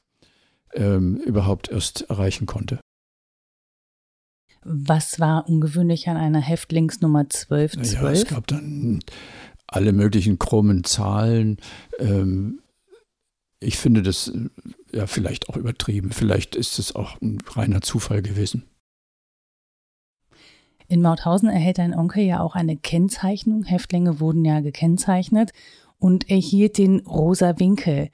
ähm, 0.73 1.17
überhaupt 1.17 1.69
erst 1.69 2.09
erreichen 2.09 2.45
konnte. 2.45 2.79
Was 4.63 5.19
war 5.19 5.47
ungewöhnlich 5.47 6.09
an 6.09 6.17
einer 6.17 6.41
Häftlingsnummer 6.41 7.19
1212? 7.19 8.01
Ja, 8.01 8.11
es 8.11 8.25
gab 8.25 8.47
dann 8.47 8.99
alle 9.67 9.93
möglichen 9.93 10.39
krummen 10.39 10.83
Zahlen. 10.83 11.57
Ähm, 11.99 12.61
ich 13.59 13.77
finde 13.77 14.01
das 14.01 14.33
ja 14.91 15.05
vielleicht 15.05 15.49
auch 15.49 15.57
übertrieben. 15.57 16.11
Vielleicht 16.11 16.55
ist 16.55 16.79
es 16.79 16.95
auch 16.95 17.21
ein 17.21 17.37
reiner 17.47 17.81
Zufall 17.81 18.21
gewesen. 18.21 18.63
In 20.87 21.01
Mauthausen 21.01 21.49
erhält 21.49 21.77
dein 21.77 21.95
Onkel 21.95 22.23
ja 22.23 22.41
auch 22.41 22.55
eine 22.55 22.77
Kennzeichnung. 22.77 23.63
Häftlinge 23.63 24.19
wurden 24.19 24.45
ja 24.45 24.59
gekennzeichnet 24.59 25.51
und 25.97 26.29
erhielt 26.29 26.77
den 26.77 26.99
rosa 26.99 27.59
Winkel. 27.59 28.09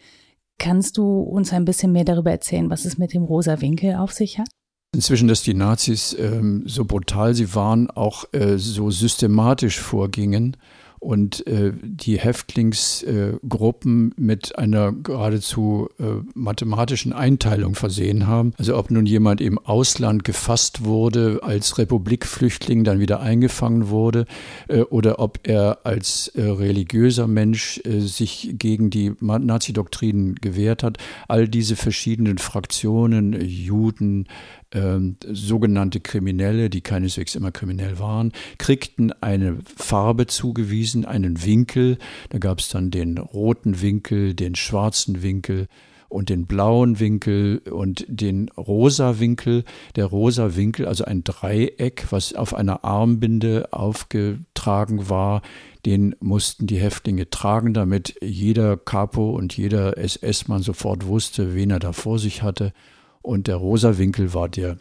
Kannst 0.57 0.97
du 0.97 1.21
uns 1.21 1.51
ein 1.53 1.65
bisschen 1.65 1.91
mehr 1.91 2.05
darüber 2.05 2.31
erzählen, 2.31 2.69
was 2.69 2.85
es 2.85 2.97
mit 2.97 3.13
dem 3.13 3.23
rosa 3.23 3.61
Winkel 3.61 3.95
auf 3.95 4.11
sich 4.11 4.39
hat? 4.39 4.47
Inzwischen, 4.93 5.27
dass 5.27 5.41
die 5.41 5.53
Nazis 5.53 6.15
ähm, 6.19 6.63
so 6.65 6.85
brutal 6.85 7.33
sie 7.33 7.55
waren, 7.55 7.89
auch 7.89 8.25
äh, 8.33 8.57
so 8.57 8.91
systematisch 8.91 9.79
vorgingen 9.79 10.57
und 11.01 11.45
äh, 11.47 11.73
die 11.81 12.19
Häftlingsgruppen 12.19 14.11
äh, 14.11 14.21
mit 14.21 14.57
einer 14.57 14.91
geradezu 14.91 15.89
äh, 15.99 16.03
mathematischen 16.35 17.11
Einteilung 17.11 17.73
versehen 17.73 18.27
haben. 18.27 18.53
Also 18.59 18.77
ob 18.77 18.91
nun 18.91 19.07
jemand 19.07 19.41
im 19.41 19.57
Ausland 19.57 20.23
gefasst 20.23 20.85
wurde, 20.85 21.39
als 21.41 21.79
Republikflüchtling 21.79 22.83
dann 22.83 22.99
wieder 22.99 23.19
eingefangen 23.19 23.89
wurde 23.89 24.25
äh, 24.67 24.81
oder 24.81 25.17
ob 25.17 25.39
er 25.41 25.79
als 25.85 26.27
äh, 26.35 26.43
religiöser 26.43 27.25
Mensch 27.27 27.81
äh, 27.83 27.99
sich 28.01 28.53
gegen 28.59 28.91
die 28.91 29.13
Nazi-Doktrinen 29.19 30.35
gewehrt 30.35 30.83
hat. 30.83 30.99
All 31.27 31.47
diese 31.47 31.75
verschiedenen 31.75 32.37
Fraktionen, 32.37 33.41
Juden, 33.41 34.27
ähm, 34.73 35.17
sogenannte 35.27 35.99
Kriminelle, 35.99 36.69
die 36.69 36.81
keineswegs 36.81 37.35
immer 37.35 37.51
kriminell 37.51 37.99
waren, 37.99 38.31
kriegten 38.57 39.11
eine 39.21 39.59
Farbe 39.63 40.27
zugewiesen, 40.27 41.05
einen 41.05 41.43
Winkel. 41.45 41.97
Da 42.29 42.37
gab 42.37 42.59
es 42.59 42.69
dann 42.69 42.91
den 42.91 43.17
roten 43.17 43.81
Winkel, 43.81 44.33
den 44.33 44.55
schwarzen 44.55 45.23
Winkel 45.23 45.67
und 46.11 46.27
den 46.29 46.45
blauen 46.45 46.99
Winkel 46.99 47.59
und 47.69 48.05
den 48.07 48.49
rosa 48.49 49.19
Winkel. 49.19 49.63
Der 49.95 50.05
rosa 50.05 50.55
Winkel, 50.55 50.85
also 50.85 51.05
ein 51.05 51.23
Dreieck, 51.23 52.07
was 52.09 52.33
auf 52.33 52.53
einer 52.53 52.83
Armbinde 52.83 53.69
aufgetragen 53.71 55.09
war, 55.09 55.41
den 55.85 56.15
mussten 56.19 56.67
die 56.67 56.79
Häftlinge 56.79 57.29
tragen, 57.29 57.73
damit 57.73 58.15
jeder 58.21 58.77
Capo 58.77 59.31
und 59.31 59.55
jeder 59.55 59.97
SS-Mann 59.97 60.61
sofort 60.61 61.07
wusste, 61.07 61.55
wen 61.55 61.71
er 61.71 61.79
da 61.79 61.93
vor 61.93 62.19
sich 62.19 62.43
hatte. 62.43 62.73
Und 63.21 63.47
der 63.47 63.55
rosa 63.55 63.97
Winkel 63.97 64.33
war 64.33 64.49
der 64.49 64.77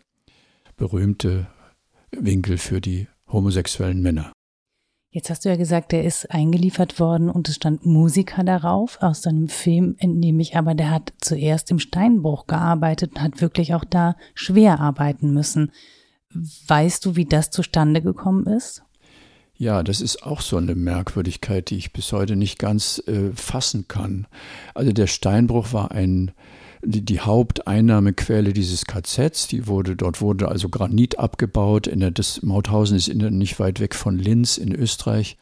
berühmte 0.77 1.47
Winkel 2.11 2.59
für 2.59 2.81
die 2.81 3.07
homosexuellen 3.29 4.01
Männer. 4.01 4.33
Jetzt 5.13 5.29
hast 5.29 5.45
du 5.45 5.49
ja 5.49 5.57
gesagt, 5.57 5.91
der 5.91 6.05
ist 6.05 6.31
eingeliefert 6.31 7.01
worden 7.01 7.31
und 7.31 7.49
es 7.49 7.57
stand 7.57 7.85
Musiker 7.85 8.45
darauf. 8.45 8.99
Aus 9.03 9.23
seinem 9.23 9.49
Film 9.49 9.97
entnehme 9.99 10.41
ich 10.41 10.57
aber, 10.57 10.77
der 10.77 10.91
hat 10.91 11.13
zuerst 11.21 11.71
im 11.73 11.81
Steinbruch 11.81 12.47
gearbeitet 12.47 13.13
und 13.15 13.23
hat 13.23 13.41
wirklich 13.41 13.75
auch 13.75 13.85
da 13.85 14.17
schwer 14.35 14.79
arbeiten 14.79 15.35
müssen. 15.35 15.73
Weißt 16.33 17.05
du, 17.05 17.17
wie 17.17 17.25
das 17.25 17.51
zustande 17.51 18.03
gekommen 18.03 18.47
ist? 18.47 18.85
Ja, 19.57 19.83
das 19.83 20.01
ist 20.01 20.23
auch 20.23 20.41
so 20.41 20.57
eine 20.57 20.77
Merkwürdigkeit, 20.77 21.71
die 21.71 21.77
ich 21.77 21.93
bis 21.93 22.13
heute 22.13 22.37
nicht 22.37 22.61
ganz 22.61 23.03
äh, 23.09 23.33
fassen 23.35 23.89
kann. 23.89 24.29
Also 24.75 24.93
der 24.93 25.09
Steinbruch 25.09 25.73
war 25.73 25.91
ein 25.91 26.31
die, 26.83 27.05
die 27.05 27.21
Haupteinnahmequelle 27.21 28.53
dieses 28.53 28.85
KZs. 28.87 29.49
Die 29.49 29.67
wurde, 29.67 29.97
dort 29.97 30.21
wurde 30.21 30.49
also 30.49 30.69
Granit 30.69 31.19
abgebaut. 31.19 31.87
In 31.87 32.01
der, 32.01 32.11
das 32.11 32.43
Mauthausen 32.43 32.97
ist 32.97 33.09
in 33.09 33.39
nicht 33.39 33.59
weit 33.61 33.81
weg 33.81 33.95
von 33.95 34.19
Linz 34.19 34.57
in 34.59 34.75
Österreich. 34.75 35.37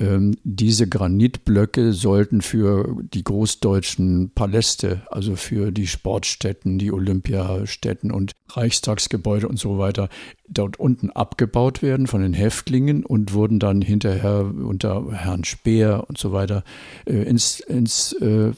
Ähm, 0.00 0.36
diese 0.42 0.88
Granitblöcke 0.88 1.92
sollten 1.92 2.42
für 2.42 2.96
die 3.02 3.22
großdeutschen 3.22 4.32
Paläste, 4.34 5.02
also 5.08 5.36
für 5.36 5.70
die 5.70 5.86
Sportstätten, 5.86 6.78
die 6.78 6.90
Olympiastätten 6.90 8.10
und 8.10 8.32
Reichstagsgebäude 8.50 9.46
und 9.46 9.58
so 9.58 9.78
weiter, 9.78 10.08
dort 10.48 10.80
unten 10.80 11.10
abgebaut 11.10 11.80
werden 11.80 12.08
von 12.08 12.22
den 12.22 12.34
Häftlingen 12.34 13.04
und 13.04 13.34
wurden 13.34 13.60
dann 13.60 13.82
hinterher 13.82 14.52
unter 14.52 15.12
Herrn 15.12 15.44
Speer 15.44 16.04
und 16.08 16.18
so 16.18 16.32
weiter 16.32 16.64
äh, 17.06 17.22
ins, 17.22 17.60
ins, 17.60 18.12
äh, 18.14 18.52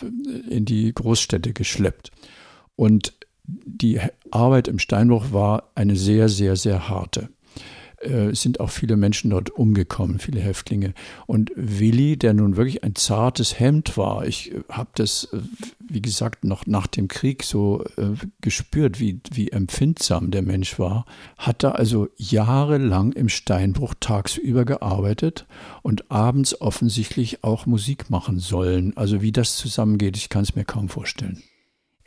in 0.48 0.64
die 0.64 0.90
Großstädte 0.94 1.52
geschleppt. 1.52 2.12
Und 2.76 3.12
die 3.44 4.00
Arbeit 4.30 4.68
im 4.68 4.78
Steinbruch 4.78 5.32
war 5.32 5.70
eine 5.74 5.96
sehr, 5.96 6.30
sehr, 6.30 6.56
sehr 6.56 6.88
harte 6.88 7.28
äh, 8.06 8.34
sind 8.34 8.60
auch 8.60 8.70
viele 8.70 8.96
Menschen 8.96 9.30
dort 9.30 9.50
umgekommen, 9.50 10.18
viele 10.18 10.40
Häftlinge. 10.40 10.94
Und 11.26 11.50
Willi, 11.56 12.16
der 12.16 12.34
nun 12.34 12.56
wirklich 12.56 12.84
ein 12.84 12.94
zartes 12.94 13.58
Hemd 13.58 13.96
war, 13.96 14.26
ich 14.26 14.52
äh, 14.52 14.60
habe 14.70 14.90
das, 14.94 15.28
äh, 15.32 15.38
wie 15.88 16.02
gesagt, 16.02 16.44
noch 16.44 16.66
nach 16.66 16.86
dem 16.86 17.08
Krieg 17.08 17.42
so 17.42 17.84
äh, 17.96 18.12
gespürt, 18.40 19.00
wie, 19.00 19.20
wie 19.32 19.50
empfindsam 19.50 20.30
der 20.30 20.42
Mensch 20.42 20.78
war, 20.78 21.04
hat 21.38 21.62
da 21.62 21.72
also 21.72 22.08
jahrelang 22.16 23.12
im 23.12 23.28
Steinbruch 23.28 23.94
tagsüber 23.98 24.64
gearbeitet 24.64 25.46
und 25.82 26.10
abends 26.10 26.60
offensichtlich 26.60 27.44
auch 27.44 27.66
Musik 27.66 28.10
machen 28.10 28.38
sollen. 28.38 28.96
Also 28.96 29.22
wie 29.22 29.32
das 29.32 29.56
zusammengeht, 29.56 30.16
ich 30.16 30.28
kann 30.28 30.42
es 30.42 30.54
mir 30.54 30.64
kaum 30.64 30.88
vorstellen. 30.88 31.42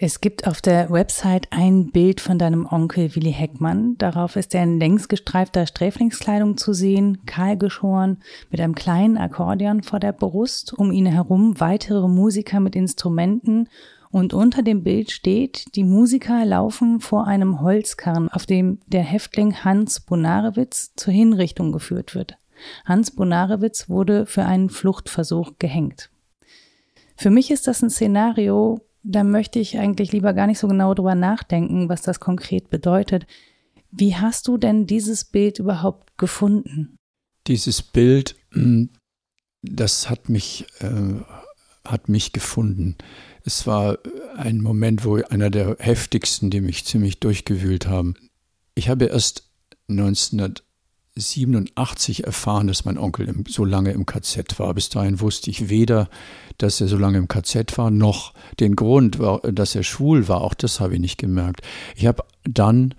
Es 0.01 0.21
gibt 0.21 0.47
auf 0.47 0.62
der 0.62 0.89
Website 0.91 1.47
ein 1.49 1.91
Bild 1.91 2.21
von 2.21 2.39
deinem 2.39 2.65
Onkel 2.65 3.13
Willi 3.15 3.33
Heckmann. 3.33 3.97
Darauf 3.97 4.38
ist 4.38 4.55
er 4.55 4.63
in 4.63 4.79
längsgestreifter 4.79 5.67
Sträflingskleidung 5.67 6.55
zu 6.55 6.71
sehen, 6.71 7.25
kahl 7.25 7.57
geschoren, 7.57 8.19
mit 8.49 8.62
einem 8.62 8.75
kleinen 8.75 9.17
Akkordeon 9.17 9.83
vor 9.83 9.99
der 9.99 10.13
Brust, 10.13 10.71
um 10.73 10.93
ihn 10.93 11.05
herum 11.05 11.59
weitere 11.59 12.07
Musiker 12.07 12.62
mit 12.62 12.77
Instrumenten 12.77 13.67
und 14.09 14.33
unter 14.33 14.63
dem 14.63 14.83
Bild 14.83 15.12
steht, 15.12 15.75
die 15.75 15.83
Musiker 15.83 16.45
laufen 16.45 17.01
vor 17.01 17.27
einem 17.27 17.59
Holzkarren, 17.59 18.29
auf 18.29 18.45
dem 18.45 18.79
der 18.88 19.03
Häftling 19.03 19.65
Hans 19.65 19.99
Bonarewitz 19.99 20.93
zur 20.95 21.12
Hinrichtung 21.12 21.73
geführt 21.73 22.15
wird. 22.15 22.38
Hans 22.85 23.12
Bonarewitz 23.12 23.89
wurde 23.89 24.25
für 24.25 24.45
einen 24.45 24.69
Fluchtversuch 24.69 25.55
gehängt. 25.59 26.09
Für 27.17 27.31
mich 27.31 27.51
ist 27.51 27.67
das 27.67 27.81
ein 27.81 27.89
Szenario, 27.89 28.79
da 29.03 29.23
möchte 29.23 29.59
ich 29.59 29.77
eigentlich 29.77 30.12
lieber 30.12 30.33
gar 30.33 30.47
nicht 30.47 30.59
so 30.59 30.67
genau 30.67 30.93
drüber 30.93 31.15
nachdenken, 31.15 31.89
was 31.89 32.01
das 32.01 32.19
konkret 32.19 32.69
bedeutet. 32.69 33.25
Wie 33.91 34.15
hast 34.15 34.47
du 34.47 34.57
denn 34.57 34.85
dieses 34.85 35.25
Bild 35.25 35.59
überhaupt 35.59 36.17
gefunden? 36.17 36.97
Dieses 37.47 37.81
Bild 37.81 38.35
hm, 38.51 38.89
das 39.62 40.09
hat 40.09 40.29
mich, 40.29 40.65
äh, 40.79 41.21
hat 41.85 42.09
mich 42.09 42.33
gefunden. 42.33 42.95
Es 43.43 43.67
war 43.67 43.97
ein 44.38 44.62
Moment, 44.62 45.05
wo 45.05 45.15
einer 45.15 45.49
der 45.49 45.77
heftigsten, 45.79 46.49
die 46.49 46.62
mich 46.62 46.85
ziemlich 46.85 47.19
durchgewühlt 47.19 47.88
haben. 47.88 48.15
Ich 48.75 48.89
habe 48.89 49.05
erst 49.05 49.49
1987 51.19 52.23
erfahren, 52.23 52.67
dass 52.67 52.86
mein 52.86 52.97
Onkel 52.97 53.34
so 53.47 53.65
lange 53.65 53.91
im 53.91 54.05
KZ 54.05 54.58
war. 54.58 54.73
Bis 54.73 54.89
dahin 54.89 55.19
wusste 55.19 55.49
ich 55.49 55.69
weder, 55.69 56.10
dass 56.58 56.79
er 56.79 56.88
so 56.88 56.97
lange 56.97 57.17
im 57.17 57.27
KZ 57.27 57.77
war, 57.77 57.91
noch 57.91 58.34
den 58.60 58.75
Grund, 58.75 59.19
dass 59.43 59.75
er 59.75 59.84
schwul 59.84 60.27
war. 60.27 60.41
Auch 60.41 60.53
das 60.53 60.79
habe 60.79 60.95
ich 60.95 60.99
nicht 60.99 61.17
gemerkt. 61.17 61.62
Ich 61.95 62.05
habe 62.08 62.23
dann 62.43 62.95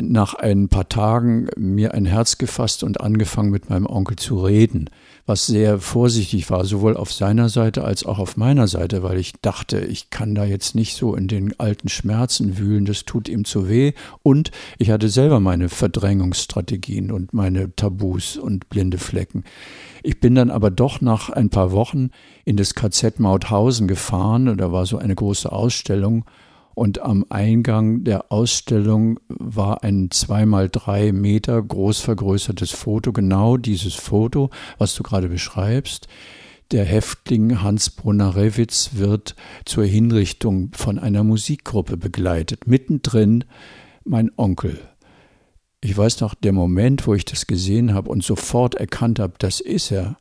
nach 0.00 0.34
ein 0.34 0.68
paar 0.68 0.88
Tagen 0.88 1.46
mir 1.56 1.94
ein 1.94 2.04
Herz 2.04 2.38
gefasst 2.38 2.82
und 2.82 3.00
angefangen 3.00 3.50
mit 3.50 3.70
meinem 3.70 3.86
Onkel 3.86 4.16
zu 4.16 4.44
reden, 4.44 4.90
was 5.24 5.46
sehr 5.46 5.78
vorsichtig 5.78 6.50
war, 6.50 6.64
sowohl 6.64 6.96
auf 6.96 7.12
seiner 7.12 7.48
Seite 7.48 7.84
als 7.84 8.04
auch 8.04 8.18
auf 8.18 8.36
meiner 8.36 8.66
Seite, 8.66 9.04
weil 9.04 9.18
ich 9.18 9.34
dachte, 9.40 9.78
ich 9.80 10.10
kann 10.10 10.34
da 10.34 10.44
jetzt 10.44 10.74
nicht 10.74 10.96
so 10.96 11.14
in 11.14 11.28
den 11.28 11.58
alten 11.60 11.88
Schmerzen 11.88 12.58
wühlen, 12.58 12.86
das 12.86 13.04
tut 13.04 13.28
ihm 13.28 13.44
zu 13.44 13.68
weh 13.68 13.92
und 14.24 14.50
ich 14.78 14.90
hatte 14.90 15.08
selber 15.08 15.38
meine 15.38 15.68
Verdrängungsstrategien 15.68 17.12
und 17.12 17.32
meine 17.32 17.74
Tabus 17.76 18.36
und 18.36 18.68
blinde 18.68 18.98
Flecken. 18.98 19.44
Ich 20.02 20.18
bin 20.18 20.34
dann 20.34 20.50
aber 20.50 20.72
doch 20.72 21.00
nach 21.00 21.30
ein 21.30 21.50
paar 21.50 21.70
Wochen 21.70 22.10
in 22.44 22.56
das 22.56 22.74
KZ 22.74 23.20
Mauthausen 23.20 23.86
gefahren, 23.86 24.56
da 24.56 24.72
war 24.72 24.86
so 24.86 24.98
eine 24.98 25.14
große 25.14 25.50
Ausstellung 25.50 26.24
und 26.74 27.00
am 27.02 27.24
Eingang 27.28 28.04
der 28.04 28.32
Ausstellung 28.32 29.20
war 29.28 29.82
ein 29.84 30.10
zweimal 30.10 30.68
drei 30.68 31.12
Meter 31.12 31.62
groß 31.62 32.00
vergrößertes 32.00 32.72
Foto, 32.72 33.12
genau 33.12 33.56
dieses 33.56 33.94
Foto, 33.94 34.50
was 34.78 34.94
du 34.94 35.02
gerade 35.02 35.28
beschreibst. 35.28 36.08
Der 36.72 36.84
Häftling 36.84 37.62
Hans 37.62 37.90
Brunner-Rewitz 37.90 38.90
wird 38.94 39.36
zur 39.64 39.84
Hinrichtung 39.84 40.72
von 40.74 40.98
einer 40.98 41.22
Musikgruppe 41.22 41.96
begleitet. 41.96 42.66
Mittendrin 42.66 43.44
mein 44.04 44.30
Onkel. 44.36 44.80
Ich 45.80 45.96
weiß 45.96 46.20
noch, 46.20 46.34
der 46.34 46.52
Moment, 46.52 47.06
wo 47.06 47.14
ich 47.14 47.26
das 47.26 47.46
gesehen 47.46 47.92
habe 47.92 48.10
und 48.10 48.24
sofort 48.24 48.74
erkannt 48.74 49.18
habe, 49.18 49.34
das 49.38 49.60
ist 49.60 49.90
er, 49.90 50.16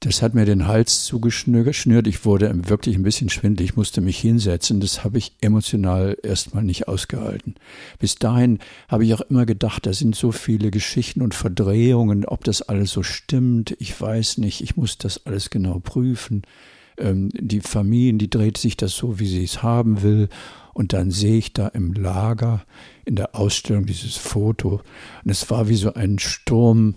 das 0.00 0.22
hat 0.22 0.34
mir 0.34 0.44
den 0.44 0.68
Hals 0.68 1.04
zugeschnürt. 1.04 2.06
Ich 2.06 2.24
wurde 2.24 2.52
wirklich 2.68 2.94
ein 2.94 3.02
bisschen 3.02 3.30
schwindelig, 3.30 3.76
musste 3.76 4.00
mich 4.00 4.18
hinsetzen. 4.18 4.78
Das 4.80 5.02
habe 5.02 5.18
ich 5.18 5.32
emotional 5.40 6.16
erstmal 6.22 6.62
nicht 6.62 6.86
ausgehalten. 6.86 7.56
Bis 7.98 8.14
dahin 8.14 8.60
habe 8.88 9.04
ich 9.04 9.14
auch 9.14 9.22
immer 9.22 9.44
gedacht, 9.44 9.86
da 9.86 9.92
sind 9.92 10.14
so 10.14 10.30
viele 10.30 10.70
Geschichten 10.70 11.20
und 11.20 11.34
Verdrehungen, 11.34 12.24
ob 12.26 12.44
das 12.44 12.62
alles 12.62 12.92
so 12.92 13.02
stimmt. 13.02 13.74
Ich 13.80 14.00
weiß 14.00 14.38
nicht, 14.38 14.60
ich 14.60 14.76
muss 14.76 14.98
das 14.98 15.26
alles 15.26 15.50
genau 15.50 15.80
prüfen. 15.80 16.42
Ähm, 16.96 17.30
die 17.32 17.60
Familien, 17.60 18.18
die 18.18 18.30
dreht 18.30 18.56
sich 18.56 18.76
das 18.76 18.94
so, 18.94 19.18
wie 19.18 19.26
sie 19.26 19.42
es 19.42 19.64
haben 19.64 20.02
will. 20.02 20.28
Und 20.74 20.92
dann 20.92 21.10
sehe 21.10 21.38
ich 21.38 21.52
da 21.52 21.66
im 21.66 21.92
Lager 21.92 22.64
in 23.04 23.16
der 23.16 23.34
Ausstellung 23.34 23.84
dieses 23.84 24.16
Foto. 24.16 24.80
Und 25.24 25.30
es 25.30 25.50
war 25.50 25.68
wie 25.68 25.74
so 25.74 25.94
ein 25.94 26.20
Sturm, 26.20 26.94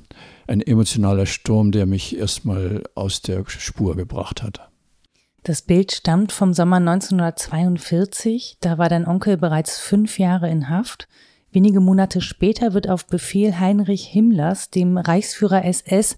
ein 0.51 0.61
emotionaler 0.61 1.25
Sturm, 1.25 1.71
der 1.71 1.85
mich 1.85 2.17
erstmal 2.17 2.83
aus 2.93 3.21
der 3.21 3.45
Spur 3.47 3.95
gebracht 3.95 4.43
hat. 4.43 4.69
Das 5.43 5.63
Bild 5.63 5.91
stammt 5.91 6.31
vom 6.31 6.53
Sommer 6.53 6.75
1942. 6.75 8.57
Da 8.59 8.77
war 8.77 8.89
dein 8.89 9.07
Onkel 9.07 9.37
bereits 9.37 9.79
fünf 9.79 10.19
Jahre 10.19 10.49
in 10.49 10.69
Haft. 10.69 11.07
Wenige 11.51 11.79
Monate 11.79 12.21
später 12.21 12.73
wird 12.73 12.87
auf 12.87 13.07
Befehl 13.07 13.59
Heinrich 13.59 14.05
Himmlers, 14.05 14.69
dem 14.69 14.97
Reichsführer 14.97 15.65
SS, 15.65 16.17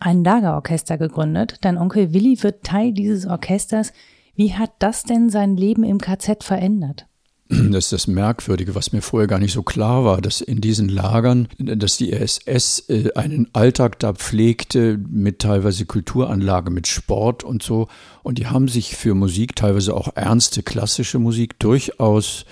ein 0.00 0.24
Lagerorchester 0.24 0.98
gegründet. 0.98 1.58
Dein 1.60 1.78
Onkel 1.78 2.12
Willi 2.12 2.42
wird 2.42 2.64
Teil 2.64 2.92
dieses 2.92 3.26
Orchesters. 3.26 3.92
Wie 4.34 4.54
hat 4.54 4.72
das 4.80 5.04
denn 5.04 5.30
sein 5.30 5.56
Leben 5.56 5.84
im 5.84 5.98
KZ 5.98 6.42
verändert? 6.42 7.06
Das 7.52 7.84
ist 7.84 7.92
das 7.92 8.06
Merkwürdige, 8.06 8.74
was 8.74 8.92
mir 8.92 9.02
vorher 9.02 9.26
gar 9.26 9.38
nicht 9.38 9.52
so 9.52 9.62
klar 9.62 10.04
war, 10.04 10.22
dass 10.22 10.40
in 10.40 10.62
diesen 10.62 10.88
Lagern, 10.88 11.48
dass 11.58 11.98
die 11.98 12.12
SS 12.12 12.88
äh, 12.88 13.10
einen 13.14 13.48
Alltag 13.52 13.98
da 13.98 14.14
pflegte 14.14 14.98
mit 15.10 15.40
teilweise 15.40 15.84
Kulturanlagen, 15.84 16.72
mit 16.72 16.86
Sport 16.86 17.44
und 17.44 17.62
so. 17.62 17.88
Und 18.22 18.38
die 18.38 18.46
haben 18.46 18.68
sich 18.68 18.96
für 18.96 19.14
Musik, 19.14 19.54
teilweise 19.54 19.94
auch 19.94 20.08
ernste 20.14 20.62
klassische 20.62 21.18
Musik, 21.18 21.58
durchaus 21.58 22.46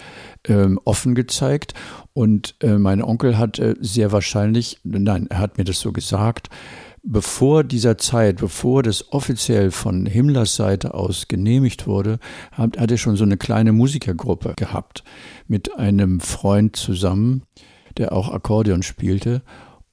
ähm, 0.46 0.78
offen 0.84 1.14
gezeigt. 1.14 1.72
Und 2.12 2.56
äh, 2.60 2.76
mein 2.76 3.02
Onkel 3.02 3.38
hat 3.38 3.58
äh, 3.58 3.76
sehr 3.80 4.12
wahrscheinlich, 4.12 4.80
nein, 4.84 5.28
er 5.30 5.38
hat 5.38 5.56
mir 5.56 5.64
das 5.64 5.80
so 5.80 5.92
gesagt, 5.92 6.50
bevor 7.02 7.64
dieser 7.64 7.98
Zeit, 7.98 8.36
bevor 8.36 8.82
das 8.82 9.12
offiziell 9.12 9.70
von 9.70 10.06
Himmlers 10.06 10.56
Seite 10.56 10.94
aus 10.94 11.28
genehmigt 11.28 11.86
wurde, 11.86 12.18
hat, 12.52 12.78
hat 12.78 12.90
er 12.90 12.98
schon 12.98 13.16
so 13.16 13.24
eine 13.24 13.36
kleine 13.36 13.72
Musikergruppe 13.72 14.54
gehabt 14.56 15.04
mit 15.46 15.76
einem 15.76 16.20
Freund 16.20 16.76
zusammen, 16.76 17.42
der 17.96 18.12
auch 18.12 18.32
Akkordeon 18.32 18.82
spielte. 18.82 19.42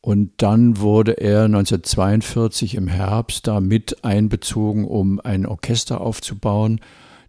Und 0.02 0.32
dann 0.38 0.80
wurde 0.80 1.14
er 1.14 1.46
1942 1.46 2.76
im 2.76 2.88
Herbst 2.88 3.48
da 3.48 3.60
mit 3.60 4.04
einbezogen, 4.06 4.86
um 4.86 5.20
ein 5.20 5.46
Orchester 5.46 6.02
aufzubauen. 6.02 6.80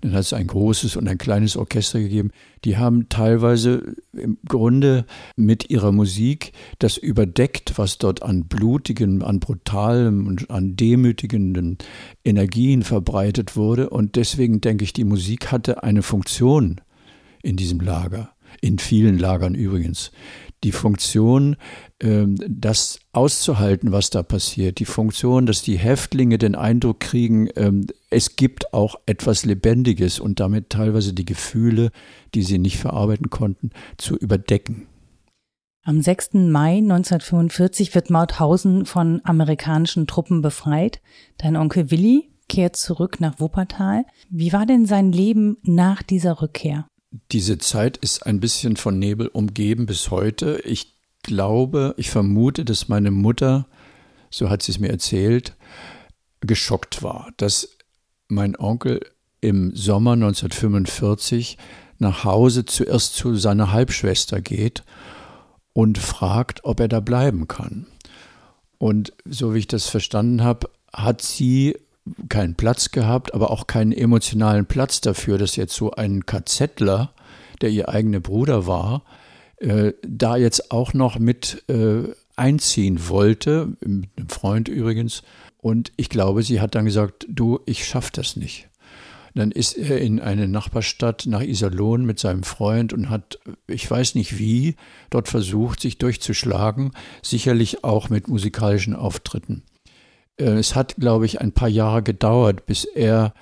Dann 0.00 0.12
hat 0.12 0.20
es 0.20 0.32
ein 0.32 0.46
großes 0.46 0.96
und 0.96 1.08
ein 1.08 1.18
kleines 1.18 1.56
Orchester 1.56 1.98
gegeben. 2.00 2.30
Die 2.64 2.76
haben 2.76 3.08
teilweise 3.08 3.96
im 4.12 4.38
Grunde 4.46 5.06
mit 5.36 5.70
ihrer 5.70 5.92
Musik 5.92 6.52
das 6.78 6.96
überdeckt, 6.96 7.74
was 7.76 7.98
dort 7.98 8.22
an 8.22 8.44
blutigen, 8.44 9.22
an 9.22 9.40
brutalem 9.40 10.26
und 10.26 10.50
an 10.50 10.76
demütigenden 10.76 11.78
Energien 12.24 12.82
verbreitet 12.82 13.56
wurde. 13.56 13.90
Und 13.90 14.16
deswegen 14.16 14.60
denke 14.60 14.84
ich, 14.84 14.92
die 14.92 15.04
Musik 15.04 15.50
hatte 15.50 15.82
eine 15.82 16.02
Funktion 16.02 16.80
in 17.42 17.56
diesem 17.56 17.80
Lager, 17.80 18.32
in 18.60 18.78
vielen 18.78 19.18
Lagern 19.18 19.54
übrigens 19.54 20.12
die 20.64 20.72
Funktion, 20.72 21.56
das 22.00 23.00
auszuhalten, 23.12 23.90
was 23.90 24.10
da 24.10 24.22
passiert, 24.22 24.78
die 24.78 24.84
Funktion, 24.84 25.46
dass 25.46 25.62
die 25.62 25.78
Häftlinge 25.78 26.38
den 26.38 26.54
Eindruck 26.54 27.00
kriegen, 27.00 27.48
ähm, 27.56 27.86
es 28.10 28.36
gibt 28.36 28.72
auch 28.72 28.96
etwas 29.06 29.44
Lebendiges 29.44 30.20
und 30.20 30.38
damit 30.38 30.70
teilweise 30.70 31.12
die 31.12 31.24
Gefühle, 31.24 31.90
die 32.34 32.42
sie 32.42 32.58
nicht 32.58 32.78
verarbeiten 32.78 33.30
konnten, 33.30 33.70
zu 33.96 34.16
überdecken. 34.16 34.86
Am 35.84 36.02
6. 36.02 36.34
Mai 36.34 36.76
1945 36.78 37.94
wird 37.94 38.10
Mauthausen 38.10 38.84
von 38.84 39.20
amerikanischen 39.24 40.06
Truppen 40.06 40.42
befreit. 40.42 41.00
Dein 41.38 41.56
Onkel 41.56 41.90
Willi 41.90 42.30
kehrt 42.48 42.76
zurück 42.76 43.20
nach 43.20 43.40
Wuppertal. 43.40 44.04
Wie 44.30 44.52
war 44.52 44.66
denn 44.66 44.86
sein 44.86 45.12
Leben 45.12 45.56
nach 45.62 46.02
dieser 46.02 46.42
Rückkehr? 46.42 46.86
Diese 47.32 47.58
Zeit 47.58 47.96
ist 47.96 48.26
ein 48.26 48.38
bisschen 48.38 48.76
von 48.76 48.98
Nebel 48.98 49.28
umgeben 49.28 49.86
bis 49.86 50.10
heute. 50.10 50.60
Ich 50.64 50.97
glaube, 51.28 51.94
ich 51.98 52.10
vermute, 52.10 52.64
dass 52.64 52.88
meine 52.88 53.10
Mutter, 53.10 53.66
so 54.30 54.48
hat 54.48 54.62
sie 54.62 54.72
es 54.72 54.78
mir 54.78 54.88
erzählt, 54.88 55.56
geschockt 56.40 57.02
war, 57.02 57.28
dass 57.36 57.76
mein 58.28 58.56
Onkel 58.56 59.00
im 59.40 59.76
Sommer 59.76 60.12
1945 60.12 61.58
nach 61.98 62.24
Hause 62.24 62.64
zuerst 62.64 63.14
zu 63.14 63.36
seiner 63.36 63.72
Halbschwester 63.72 64.40
geht 64.40 64.84
und 65.74 65.98
fragt, 65.98 66.64
ob 66.64 66.80
er 66.80 66.88
da 66.88 67.00
bleiben 67.00 67.46
kann. 67.46 67.86
Und 68.78 69.12
so 69.24 69.54
wie 69.54 69.58
ich 69.58 69.66
das 69.66 69.86
verstanden 69.86 70.42
habe, 70.42 70.70
hat 70.92 71.20
sie 71.20 71.76
keinen 72.30 72.54
Platz 72.54 72.90
gehabt, 72.90 73.34
aber 73.34 73.50
auch 73.50 73.66
keinen 73.66 73.92
emotionalen 73.92 74.64
Platz 74.64 75.02
dafür, 75.02 75.36
dass 75.36 75.56
jetzt 75.56 75.74
so 75.74 75.90
ein 75.90 76.24
KZler, 76.24 77.12
der 77.60 77.68
ihr 77.68 77.90
eigener 77.90 78.20
Bruder 78.20 78.66
war, 78.66 79.02
äh, 79.60 79.92
da 80.02 80.36
jetzt 80.36 80.70
auch 80.70 80.94
noch 80.94 81.18
mit 81.18 81.64
äh, 81.68 82.12
einziehen 82.36 83.08
wollte, 83.08 83.76
mit 83.80 84.10
einem 84.16 84.28
Freund 84.28 84.68
übrigens. 84.68 85.22
Und 85.58 85.92
ich 85.96 86.08
glaube, 86.08 86.42
sie 86.42 86.60
hat 86.60 86.74
dann 86.74 86.84
gesagt, 86.84 87.26
du, 87.28 87.60
ich 87.66 87.84
schaff 87.84 88.10
das 88.10 88.36
nicht. 88.36 88.68
Dann 89.34 89.50
ist 89.50 89.74
er 89.74 90.00
in 90.00 90.20
eine 90.20 90.48
Nachbarstadt 90.48 91.26
nach 91.26 91.42
Iserlohn 91.42 92.04
mit 92.04 92.18
seinem 92.18 92.42
Freund 92.42 92.92
und 92.92 93.10
hat, 93.10 93.38
ich 93.66 93.88
weiß 93.88 94.14
nicht 94.14 94.38
wie, 94.38 94.76
dort 95.10 95.28
versucht, 95.28 95.80
sich 95.80 95.98
durchzuschlagen, 95.98 96.92
sicherlich 97.22 97.84
auch 97.84 98.08
mit 98.08 98.28
musikalischen 98.28 98.96
Auftritten. 98.96 99.62
Äh, 100.38 100.52
es 100.52 100.74
hat, 100.74 100.96
glaube 100.96 101.26
ich, 101.26 101.40
ein 101.40 101.52
paar 101.52 101.68
Jahre 101.68 102.02
gedauert, 102.02 102.66
bis 102.66 102.84
er 102.84 103.34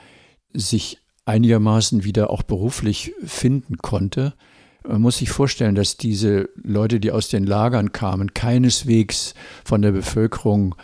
sich 0.53 0.99
einigermaßen 1.25 2.05
wieder 2.05 2.31
auch 2.31 2.43
beruflich 2.43 3.13
finden 3.25 3.79
konnte. 3.79 4.35
Man 4.89 5.03
muss 5.03 5.19
sich 5.19 5.31
vorstellen, 5.31 5.75
dass 5.75 5.97
diese 5.97 6.49
Leute, 6.63 7.01
die 7.01 7.11
aus 7.11 7.29
den 7.29 7.45
Lagern 7.45 7.93
kamen, 7.93 8.35
keineswegs 8.35 9.35
von 9.65 9.83
der 9.83 9.93
Bevölkerung 9.93 10.75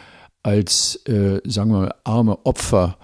als, 0.43 0.97
äh, 1.07 1.41
sagen 1.45 1.71
wir 1.71 1.81
mal, 1.81 1.95
arme 2.05 2.45
Opfer 2.45 2.97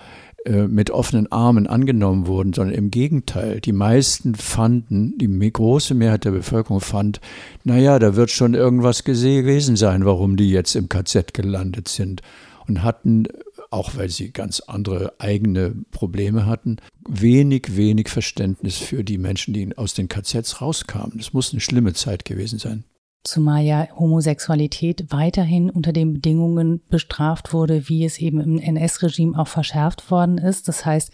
äh, 0.45 0.67
mit 0.67 0.91
offenen 0.91 1.31
Armen 1.31 1.67
angenommen 1.67 2.27
wurden, 2.27 2.53
sondern 2.53 2.75
im 2.75 2.91
Gegenteil. 2.91 3.61
Die 3.61 3.73
meisten 3.73 4.35
fanden, 4.35 5.17
die 5.19 5.53
große 5.53 5.95
Mehrheit 5.95 6.25
der 6.25 6.31
Bevölkerung 6.31 6.81
fand, 6.81 7.21
naja, 7.65 7.99
da 7.99 8.17
wird 8.17 8.31
schon 8.31 8.55
irgendwas 8.55 9.05
gewesen 9.05 9.77
sein, 9.77 10.05
warum 10.05 10.37
die 10.37 10.51
jetzt 10.51 10.75
im 10.75 10.89
KZ 10.89 11.35
gelandet 11.35 11.89
sind 11.89 12.23
und 12.67 12.83
hatten 12.83 13.27
auch 13.71 13.97
weil 13.97 14.09
sie 14.09 14.33
ganz 14.33 14.61
andere 14.61 15.15
eigene 15.19 15.75
Probleme 15.91 16.47
hatten, 16.47 16.77
wenig, 17.09 17.77
wenig 17.77 18.09
Verständnis 18.09 18.79
für 18.79 19.05
die 19.05 19.19
Menschen, 19.19 19.55
die 19.55 19.77
aus 19.77 19.95
den 19.95 20.09
KZs 20.09 20.61
rauskamen. 20.61 21.19
Es 21.19 21.33
muss 21.33 21.53
eine 21.53 21.61
schlimme 21.61 21.93
Zeit 21.93 22.25
gewesen 22.25 22.59
sein. 22.59 22.85
Zumal 23.25 23.63
ja 23.65 23.89
Homosexualität 23.99 25.07
weiterhin 25.11 25.71
unter 25.71 25.93
den 25.93 26.15
Bedingungen 26.15 26.81
bestraft 26.89 27.53
wurde, 27.53 27.89
wie 27.89 28.05
es 28.05 28.19
eben 28.19 28.41
im 28.41 28.59
NS-Regime 28.59 29.39
auch 29.39 29.49
verschärft 29.49 30.11
worden 30.11 30.39
ist. 30.39 30.69
Das 30.69 30.87
heißt, 30.87 31.13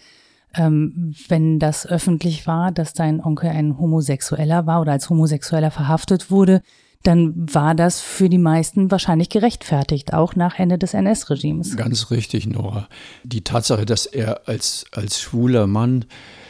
ähm, 0.53 1.13
wenn 1.27 1.59
das 1.59 1.85
öffentlich 1.85 2.47
war, 2.47 2.71
dass 2.71 2.93
dein 2.93 3.21
Onkel 3.21 3.49
ein 3.49 3.77
Homosexueller 3.77 4.65
war 4.65 4.81
oder 4.81 4.93
als 4.93 5.09
Homosexueller 5.09 5.71
verhaftet 5.71 6.31
wurde, 6.31 6.61
dann 7.03 7.33
war 7.53 7.75
das 7.75 8.01
für 8.01 8.29
die 8.29 8.37
meisten 8.37 8.91
wahrscheinlich 8.91 9.29
gerechtfertigt, 9.29 10.13
auch 10.13 10.35
nach 10.35 10.57
Ende 10.57 10.77
des 10.77 10.93
NS-Regimes. 10.93 11.77
Ganz 11.77 12.11
richtig, 12.11 12.47
Nora. 12.47 12.87
Die 13.23 13.43
Tatsache, 13.43 13.85
dass 13.85 14.05
er 14.05 14.47
als, 14.47 14.85
als 14.91 15.21
schwuler 15.21 15.67
Mann 15.67 16.05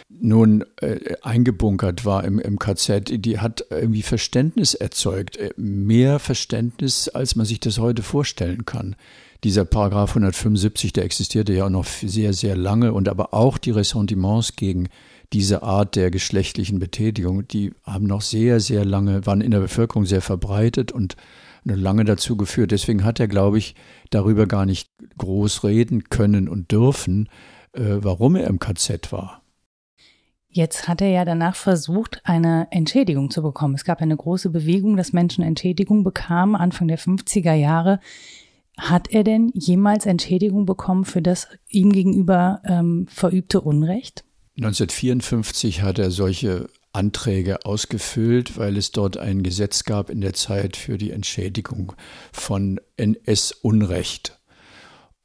nun 0.10 0.64
äh, 0.82 1.16
eingebunkert 1.22 2.06
war 2.06 2.24
im, 2.24 2.40
im 2.40 2.60
KZ, 2.60 3.26
die 3.26 3.40
hat 3.40 3.66
irgendwie 3.70 4.02
Verständnis 4.02 4.74
erzeugt, 4.74 5.38
äh, 5.38 5.52
mehr 5.58 6.20
Verständnis, 6.20 7.10
als 7.10 7.36
man 7.36 7.46
sich 7.46 7.60
das 7.60 7.80
heute 7.80 8.04
vorstellen 8.04 8.66
kann. 8.66 8.96
Dieser 9.44 9.66
Paragraph 9.66 10.12
175, 10.12 10.94
der 10.94 11.04
existierte 11.04 11.54
ja 11.54 11.66
auch 11.66 11.70
noch 11.70 11.86
sehr, 11.86 12.34
sehr 12.34 12.56
lange 12.56 12.94
und 12.94 13.10
aber 13.10 13.34
auch 13.34 13.58
die 13.58 13.72
Ressentiments 13.72 14.56
gegen 14.56 14.88
diese 15.36 15.64
Art 15.64 15.98
der 15.98 16.12
geschlechtlichen 16.12 16.80
Betätigung, 16.80 17.46
die 17.46 17.74
haben 17.84 18.08
noch 18.08 18.22
sehr, 18.22 18.62
sehr 18.62 18.86
lange, 18.86 19.26
waren 19.26 19.42
in 19.42 19.52
der 19.52 19.60
Bevölkerung 19.60 20.06
sehr 20.06 20.22
verbreitet 20.22 20.94
und 20.94 21.18
lange 21.66 22.06
dazu 22.06 22.38
geführt. 22.38 22.72
Deswegen 22.72 23.04
hat 23.04 23.20
er, 23.20 23.28
glaube 23.28 23.58
ich, 23.58 23.76
darüber 24.12 24.48
gar 24.48 24.66
nicht 24.66 24.90
groß 25.18 25.66
reden 25.66 26.06
können 26.06 26.48
und 26.48 26.72
dürfen, 26.72 27.28
äh, 27.74 27.98
warum 27.98 28.38
er 28.38 28.48
im 28.48 28.60
KZ 28.60 29.12
war. 29.12 29.42
Jetzt 30.48 30.88
hat 30.88 31.02
er 31.02 31.10
ja 31.10 31.26
danach 31.26 31.58
versucht, 31.58 32.22
eine 32.24 32.70
Entschädigung 32.72 33.30
zu 33.30 33.42
bekommen. 33.42 33.76
Es 33.76 33.84
gab 33.84 34.02
eine 34.02 34.16
große 34.16 34.52
Bewegung, 34.52 34.96
dass 34.96 35.12
Menschen 35.12 35.44
Entschädigung 35.44 36.06
bekamen, 36.06 36.56
Anfang 36.56 36.88
der 36.88 36.98
50er 36.98 37.56
Jahre. 37.56 38.00
Hat 38.78 39.12
er 39.12 39.26
denn 39.26 39.52
jemals 39.54 40.06
Entschädigung 40.06 40.66
bekommen 40.66 41.04
für 41.04 41.22
das 41.22 41.50
ihm 41.68 41.92
gegenüber 41.92 42.62
ähm, 42.64 43.06
verübte 43.10 43.60
Unrecht? 43.60 44.25
1954 44.58 45.82
hat 45.82 46.00
er 46.00 46.12
solche 46.12 46.70
Anträge 46.94 47.66
ausgefüllt, 47.66 48.58
weil 48.58 48.78
es 48.78 48.92
dort 48.92 49.18
ein 49.18 49.44
Gesetz 49.44 49.84
gab 49.84 50.10
in 50.10 50.22
der 50.22 50.34
Zeit 50.34 50.78
für 50.78 50.98
die 50.98 51.12
Entschädigung 51.12 51.94
von 52.32 52.80
NS-Unrecht. 52.96 54.40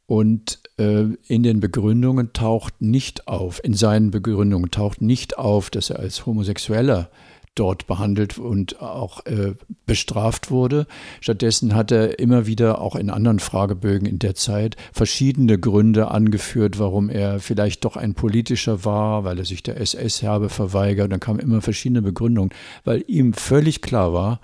Und 0.07 0.59
äh, 0.79 1.05
in 1.29 1.45
den 1.45 1.61
Begründungen 1.61 2.33
taucht 2.33 2.83
nicht 2.83 3.29
auf, 3.29 3.63
in 3.63 3.75
seinen 3.75 4.11
Begründungen 4.11 4.73
taucht 4.73 5.01
nicht 5.01 5.39
auf, 5.39 5.71
dass 5.71 5.91
er 5.91 6.01
als 6.01 6.27
Homosexueller 6.27 7.09
dort 7.55 7.87
behandelt 7.87 8.39
und 8.39 8.81
auch 8.81 9.27
äh, 9.27 9.55
bestraft 9.85 10.51
wurde. 10.51 10.87
Stattdessen 11.21 11.75
hat 11.75 11.91
er 11.91 12.19
immer 12.19 12.47
wieder 12.47 12.81
auch 12.81 12.95
in 12.95 13.11
anderen 13.11 13.41
Fragebögen 13.41 14.07
in 14.07 14.19
der 14.19 14.35
Zeit 14.35 14.77
verschiedene 14.93 15.59
Gründe 15.59 16.11
angeführt, 16.11 16.79
warum 16.79 17.11
er 17.11 17.41
vielleicht 17.41 17.85
doch 17.85 17.97
ein 17.97 18.15
politischer 18.15 18.85
war, 18.85 19.25
weil 19.25 19.39
er 19.39 19.45
sich 19.45 19.63
der 19.63 19.81
SS 19.81 20.23
habe 20.23 20.49
verweigert. 20.49 21.11
Dann 21.11 21.21
kamen 21.21 21.41
immer 21.41 21.61
verschiedene 21.61 22.03
Begründungen, 22.03 22.51
weil 22.85 23.05
ihm 23.09 23.33
völlig 23.33 23.83
klar 23.83 24.13
war, 24.13 24.41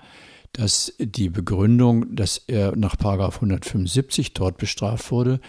dass 0.53 0.93
die 0.99 1.29
Begründung, 1.29 2.15
dass 2.15 2.37
er 2.47 2.75
nach 2.75 2.95
175 2.99 4.33
dort 4.33 4.57
bestraft 4.57 5.11
wurde, 5.11 5.39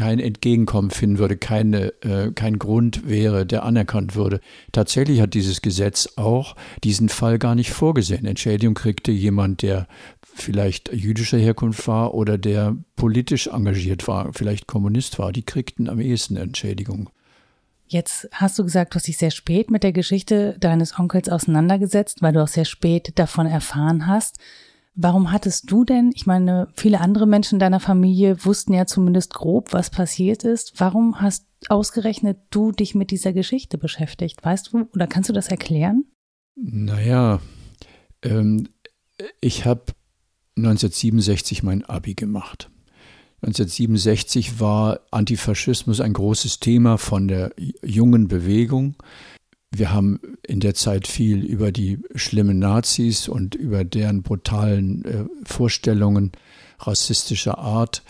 kein 0.00 0.18
Entgegenkommen 0.18 0.90
finden 0.90 1.18
würde, 1.18 1.36
keine, 1.36 1.92
äh, 2.02 2.32
kein 2.32 2.58
Grund 2.58 3.06
wäre, 3.06 3.44
der 3.44 3.64
anerkannt 3.64 4.14
würde. 4.14 4.40
Tatsächlich 4.72 5.20
hat 5.20 5.34
dieses 5.34 5.60
Gesetz 5.60 6.14
auch 6.16 6.56
diesen 6.82 7.10
Fall 7.10 7.38
gar 7.38 7.54
nicht 7.54 7.70
vorgesehen. 7.70 8.24
Entschädigung 8.24 8.72
kriegte 8.72 9.12
jemand, 9.12 9.60
der 9.60 9.86
vielleicht 10.22 10.90
jüdischer 10.90 11.36
Herkunft 11.36 11.86
war 11.86 12.14
oder 12.14 12.38
der 12.38 12.78
politisch 12.96 13.48
engagiert 13.48 14.08
war, 14.08 14.32
vielleicht 14.32 14.66
Kommunist 14.66 15.18
war. 15.18 15.32
Die 15.32 15.44
kriegten 15.44 15.86
am 15.90 16.00
ehesten 16.00 16.38
Entschädigung. 16.38 17.10
Jetzt 17.86 18.26
hast 18.32 18.58
du 18.58 18.64
gesagt, 18.64 18.94
du 18.94 18.96
hast 18.96 19.06
dich 19.06 19.18
sehr 19.18 19.30
spät 19.30 19.70
mit 19.70 19.82
der 19.82 19.92
Geschichte 19.92 20.56
deines 20.60 20.98
Onkels 20.98 21.28
auseinandergesetzt, 21.28 22.22
weil 22.22 22.32
du 22.32 22.42
auch 22.42 22.48
sehr 22.48 22.64
spät 22.64 23.12
davon 23.18 23.44
erfahren 23.44 24.06
hast. 24.06 24.38
Warum 24.94 25.30
hattest 25.30 25.70
du 25.70 25.84
denn, 25.84 26.10
ich 26.14 26.26
meine, 26.26 26.68
viele 26.74 27.00
andere 27.00 27.26
Menschen 27.26 27.58
deiner 27.58 27.80
Familie 27.80 28.44
wussten 28.44 28.74
ja 28.74 28.86
zumindest 28.86 29.34
grob, 29.34 29.72
was 29.72 29.90
passiert 29.90 30.44
ist. 30.44 30.74
Warum 30.78 31.20
hast 31.20 31.46
ausgerechnet 31.68 32.38
du 32.50 32.72
dich 32.72 32.94
mit 32.94 33.10
dieser 33.10 33.32
Geschichte 33.32 33.78
beschäftigt? 33.78 34.44
Weißt 34.44 34.72
du, 34.72 34.88
oder 34.92 35.06
kannst 35.06 35.28
du 35.28 35.32
das 35.32 35.48
erklären? 35.48 36.04
Naja, 36.56 37.40
ähm, 38.22 38.68
ich 39.40 39.64
habe 39.64 39.84
1967 40.56 41.62
mein 41.62 41.84
Abi 41.84 42.14
gemacht. 42.14 42.70
1967 43.42 44.60
war 44.60 45.00
Antifaschismus 45.10 46.00
ein 46.00 46.12
großes 46.12 46.60
Thema 46.60 46.98
von 46.98 47.26
der 47.26 47.52
jungen 47.82 48.28
Bewegung. 48.28 48.96
Wir 49.72 49.92
haben 49.92 50.20
in 50.46 50.58
der 50.58 50.74
Zeit 50.74 51.06
viel 51.06 51.44
über 51.44 51.70
die 51.70 51.98
schlimmen 52.16 52.58
Nazis 52.58 53.28
und 53.28 53.54
über 53.54 53.84
deren 53.84 54.22
brutalen 54.22 55.04
äh, 55.04 55.24
Vorstellungen 55.44 56.32
rassistischer 56.80 57.58
Art 57.58 58.02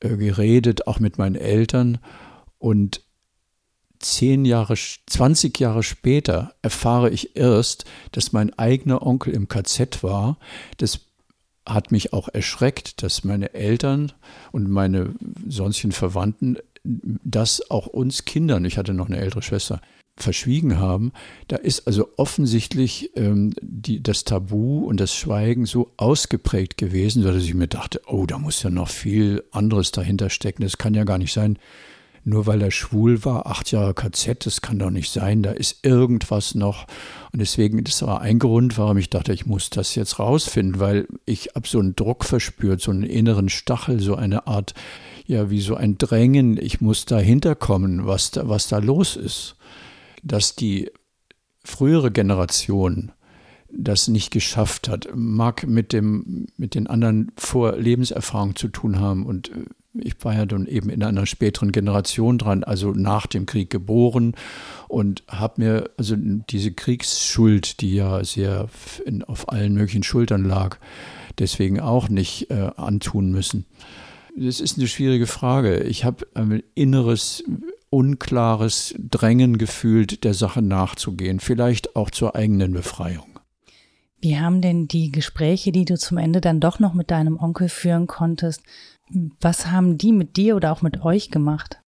äh, 0.00 0.16
geredet, 0.16 0.86
auch 0.86 1.00
mit 1.00 1.16
meinen 1.16 1.36
Eltern. 1.36 1.98
Und 2.58 3.00
zehn 3.98 4.44
Jahre, 4.44 4.74
20 4.74 5.58
Jahre 5.58 5.82
später 5.82 6.54
erfahre 6.60 7.08
ich 7.08 7.34
erst, 7.34 7.86
dass 8.12 8.32
mein 8.32 8.56
eigener 8.58 9.06
Onkel 9.06 9.32
im 9.32 9.48
KZ 9.48 10.02
war. 10.02 10.38
Das 10.76 11.00
hat 11.64 11.92
mich 11.92 12.12
auch 12.12 12.28
erschreckt, 12.28 13.02
dass 13.02 13.24
meine 13.24 13.54
Eltern 13.54 14.12
und 14.52 14.68
meine 14.68 15.14
sonstigen 15.48 15.92
Verwandten 15.92 16.58
das 16.84 17.70
auch 17.70 17.88
uns 17.88 18.24
Kindern, 18.24 18.64
ich 18.64 18.78
hatte 18.78 18.94
noch 18.94 19.08
eine 19.08 19.18
ältere 19.18 19.42
Schwester, 19.42 19.80
verschwiegen 20.16 20.78
haben, 20.78 21.12
da 21.48 21.56
ist 21.56 21.86
also 21.86 22.08
offensichtlich 22.16 23.10
ähm, 23.16 23.52
die, 23.60 24.02
das 24.02 24.24
Tabu 24.24 24.86
und 24.86 24.98
das 24.98 25.14
Schweigen 25.14 25.66
so 25.66 25.92
ausgeprägt 25.96 26.78
gewesen, 26.78 27.22
dass 27.22 27.36
ich 27.36 27.54
mir 27.54 27.68
dachte, 27.68 28.00
oh, 28.06 28.24
da 28.26 28.38
muss 28.38 28.62
ja 28.62 28.70
noch 28.70 28.88
viel 28.88 29.44
anderes 29.52 29.92
dahinter 29.92 30.30
stecken. 30.30 30.62
Das 30.62 30.78
kann 30.78 30.94
ja 30.94 31.04
gar 31.04 31.18
nicht 31.18 31.34
sein, 31.34 31.58
nur 32.24 32.46
weil 32.46 32.62
er 32.62 32.70
schwul 32.70 33.24
war, 33.24 33.46
acht 33.46 33.70
Jahre 33.70 33.94
KZ, 33.94 34.46
das 34.46 34.62
kann 34.62 34.78
doch 34.78 34.90
nicht 34.90 35.12
sein, 35.12 35.42
da 35.42 35.52
ist 35.52 35.84
irgendwas 35.84 36.54
noch. 36.54 36.86
Und 37.32 37.40
deswegen, 37.40 37.84
das 37.84 38.02
war 38.02 38.22
ein 38.22 38.38
Grund, 38.38 38.78
warum 38.78 38.96
ich 38.96 39.10
dachte, 39.10 39.34
ich 39.34 39.46
muss 39.46 39.68
das 39.68 39.94
jetzt 39.94 40.18
rausfinden, 40.18 40.80
weil 40.80 41.06
ich 41.26 41.50
habe 41.54 41.68
so 41.68 41.78
einen 41.78 41.94
Druck 41.94 42.24
verspürt, 42.24 42.80
so 42.80 42.90
einen 42.90 43.04
inneren 43.04 43.50
Stachel, 43.50 44.00
so 44.00 44.16
eine 44.16 44.46
Art, 44.46 44.74
ja, 45.26 45.50
wie 45.50 45.60
so 45.60 45.74
ein 45.76 45.98
Drängen, 45.98 46.56
ich 46.56 46.80
muss 46.80 47.04
dahinter 47.04 47.54
kommen, 47.54 48.06
was 48.06 48.30
da, 48.30 48.48
was 48.48 48.66
da 48.68 48.78
los 48.78 49.14
ist 49.14 49.56
dass 50.26 50.56
die 50.56 50.90
frühere 51.64 52.10
Generation 52.10 53.12
das 53.68 54.08
nicht 54.08 54.30
geschafft 54.30 54.88
hat, 54.88 55.08
mag 55.14 55.66
mit 55.66 55.92
dem, 55.92 56.46
mit 56.56 56.74
den 56.74 56.86
anderen 56.86 57.32
Vorlebenserfahrungen 57.36 58.56
zu 58.56 58.68
tun 58.68 59.00
haben. 59.00 59.26
Und 59.26 59.50
äh, 59.50 59.64
ich 59.94 60.14
war 60.22 60.34
ja 60.34 60.46
dann 60.46 60.66
eben 60.66 60.88
in 60.90 61.02
einer 61.02 61.26
späteren 61.26 61.72
Generation 61.72 62.38
dran, 62.38 62.64
also 62.64 62.92
nach 62.92 63.26
dem 63.26 63.46
Krieg 63.46 63.70
geboren 63.70 64.34
und 64.88 65.24
habe 65.28 65.62
mir 65.62 65.90
also 65.96 66.16
diese 66.16 66.72
Kriegsschuld, 66.72 67.80
die 67.80 67.94
ja 67.94 68.22
sehr 68.24 68.68
in, 69.04 69.24
auf 69.24 69.48
allen 69.50 69.74
möglichen 69.74 70.02
Schultern 70.02 70.44
lag, 70.44 70.78
deswegen 71.38 71.80
auch 71.80 72.08
nicht 72.08 72.50
äh, 72.50 72.70
antun 72.76 73.30
müssen. 73.30 73.66
Das 74.36 74.60
ist 74.60 74.76
eine 74.76 74.86
schwierige 74.86 75.26
Frage. 75.26 75.80
Ich 75.80 76.04
habe 76.04 76.26
ein 76.34 76.62
inneres 76.74 77.42
unklares 77.96 78.94
Drängen 78.98 79.56
gefühlt, 79.56 80.22
der 80.22 80.34
Sache 80.34 80.60
nachzugehen, 80.60 81.40
vielleicht 81.40 81.96
auch 81.96 82.10
zur 82.10 82.36
eigenen 82.36 82.74
Befreiung. 82.74 83.40
Wie 84.20 84.38
haben 84.38 84.60
denn 84.60 84.86
die 84.86 85.10
Gespräche, 85.10 85.72
die 85.72 85.86
du 85.86 85.96
zum 85.96 86.18
Ende 86.18 86.42
dann 86.42 86.60
doch 86.60 86.78
noch 86.78 86.92
mit 86.92 87.10
deinem 87.10 87.38
Onkel 87.38 87.70
führen 87.70 88.06
konntest, 88.06 88.62
was 89.40 89.68
haben 89.68 89.96
die 89.96 90.12
mit 90.12 90.36
dir 90.36 90.56
oder 90.56 90.72
auch 90.72 90.82
mit 90.82 91.02
euch 91.02 91.30
gemacht? 91.30 91.80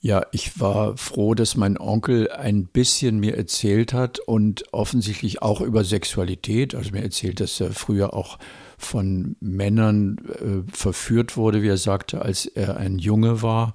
Ja, 0.00 0.26
ich 0.32 0.58
war 0.58 0.96
froh, 0.96 1.34
dass 1.34 1.56
mein 1.56 1.78
Onkel 1.78 2.28
ein 2.32 2.66
bisschen 2.66 3.20
mir 3.20 3.36
erzählt 3.36 3.92
hat 3.92 4.18
und 4.18 4.64
offensichtlich 4.72 5.42
auch 5.42 5.60
über 5.60 5.84
Sexualität. 5.84 6.74
Also 6.74 6.90
mir 6.90 7.04
erzählt, 7.04 7.38
dass 7.38 7.60
er 7.60 7.70
früher 7.70 8.14
auch 8.14 8.40
von 8.78 9.36
Männern 9.38 10.16
äh, 10.18 10.72
verführt 10.72 11.36
wurde, 11.36 11.62
wie 11.62 11.68
er 11.68 11.76
sagte, 11.76 12.20
als 12.20 12.46
er 12.46 12.78
ein 12.78 12.98
Junge 12.98 13.42
war. 13.42 13.74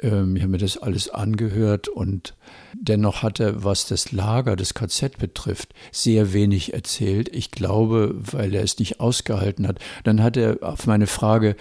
Ähm, 0.00 0.36
ich 0.36 0.42
habe 0.42 0.52
mir 0.52 0.58
das 0.58 0.76
alles 0.76 1.08
angehört 1.08 1.88
und 1.88 2.34
dennoch 2.72 3.22
hat 3.22 3.40
er, 3.40 3.64
was 3.64 3.86
das 3.86 4.12
Lager, 4.12 4.56
das 4.56 4.74
KZ 4.74 5.18
betrifft, 5.18 5.74
sehr 5.92 6.32
wenig 6.32 6.74
erzählt. 6.74 7.28
Ich 7.34 7.50
glaube, 7.50 8.14
weil 8.16 8.54
er 8.54 8.62
es 8.62 8.78
nicht 8.78 9.00
ausgehalten 9.00 9.66
hat. 9.68 9.78
Dann 10.02 10.22
hat 10.22 10.36
er 10.36 10.58
auf 10.62 10.86
meine 10.86 11.06
Frage, 11.06 11.56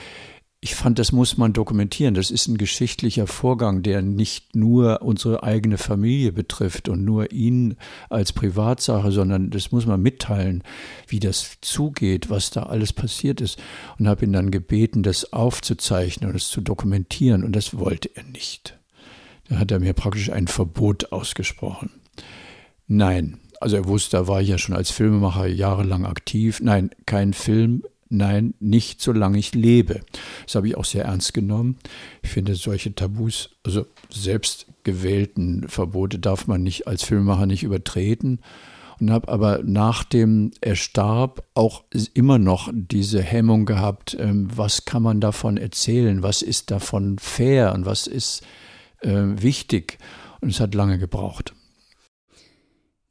ich 0.63 0.75
fand, 0.75 0.97
das 0.97 1.11
muss 1.11 1.35
man 1.37 1.51
dokumentieren. 1.51 2.13
Das 2.13 2.31
ist 2.31 2.47
ein 2.47 2.57
geschichtlicher 2.57 3.27
Vorgang, 3.27 3.83
der 3.83 4.01
nicht 4.01 4.55
nur 4.55 5.01
unsere 5.01 5.43
eigene 5.43 5.77
Familie 5.77 6.31
betrifft 6.31 6.87
und 6.87 7.03
nur 7.03 7.33
ihn 7.33 7.75
als 8.09 8.31
Privatsache, 8.31 9.11
sondern 9.11 9.49
das 9.49 9.73
muss 9.73 9.85
man 9.85 10.01
mitteilen, 10.01 10.63
wie 11.05 11.19
das 11.19 11.57
zugeht, 11.59 12.29
was 12.29 12.49
da 12.49 12.63
alles 12.63 12.93
passiert 12.93 13.41
ist. 13.41 13.61
Und 13.99 14.07
habe 14.07 14.23
ihn 14.23 14.31
dann 14.31 14.51
gebeten, 14.51 15.03
das 15.03 15.33
aufzuzeichnen 15.33 16.29
und 16.29 16.37
es 16.37 16.47
zu 16.47 16.61
dokumentieren. 16.61 17.43
Und 17.43 17.57
das 17.57 17.77
wollte 17.77 18.09
er 18.15 18.23
nicht. 18.23 18.79
Da 19.49 19.57
hat 19.57 19.69
er 19.69 19.81
mir 19.81 19.91
praktisch 19.91 20.31
ein 20.31 20.47
Verbot 20.47 21.11
ausgesprochen. 21.11 21.89
Nein, 22.87 23.37
also 23.59 23.75
er 23.75 23.85
wusste, 23.85 24.15
da 24.15 24.27
war 24.29 24.41
ich 24.41 24.47
ja 24.47 24.57
schon 24.57 24.75
als 24.75 24.91
Filmemacher 24.91 25.45
jahrelang 25.45 26.05
aktiv. 26.05 26.61
Nein, 26.61 26.91
kein 27.05 27.33
Film 27.33 27.83
Nein, 28.13 28.53
nicht 28.59 29.01
solange 29.01 29.39
ich 29.39 29.55
lebe. 29.55 30.01
Das 30.45 30.55
habe 30.55 30.67
ich 30.67 30.77
auch 30.77 30.85
sehr 30.85 31.05
ernst 31.05 31.33
genommen. 31.33 31.77
Ich 32.21 32.29
finde, 32.29 32.55
solche 32.55 32.93
Tabus, 32.95 33.49
also 33.63 33.85
selbstgewählten 34.09 35.67
Verbote 35.67 36.19
darf 36.19 36.47
man 36.47 36.63
nicht 36.63 36.87
als 36.87 37.03
Filmemacher 37.03 37.45
nicht 37.45 37.63
übertreten. 37.63 38.39
Und 38.99 39.11
habe 39.11 39.27
aber 39.27 39.61
nachdem 39.63 40.51
er 40.61 40.75
starb 40.75 41.43
auch 41.55 41.83
immer 42.13 42.37
noch 42.37 42.69
diese 42.73 43.21
Hemmung 43.21 43.65
gehabt, 43.65 44.15
ähm, 44.19 44.47
was 44.55 44.85
kann 44.85 45.01
man 45.01 45.19
davon 45.19 45.57
erzählen, 45.57 46.23
was 46.23 46.41
ist 46.41 46.71
davon 46.71 47.17
fair 47.19 47.73
und 47.73 47.85
was 47.85 48.07
ist 48.07 48.43
äh, 49.01 49.11
wichtig. 49.11 49.97
Und 50.41 50.49
es 50.49 50.59
hat 50.59 50.75
lange 50.75 50.99
gebraucht. 50.99 51.53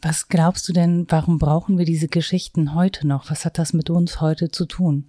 Was 0.00 0.28
glaubst 0.28 0.68
du 0.68 0.72
denn, 0.72 1.06
warum 1.08 1.38
brauchen 1.38 1.78
wir 1.78 1.84
diese 1.84 2.08
Geschichten 2.08 2.74
heute 2.74 3.06
noch? 3.06 3.30
Was 3.30 3.44
hat 3.44 3.58
das 3.58 3.72
mit 3.72 3.88
uns 3.88 4.20
heute 4.20 4.50
zu 4.50 4.66
tun? 4.66 5.06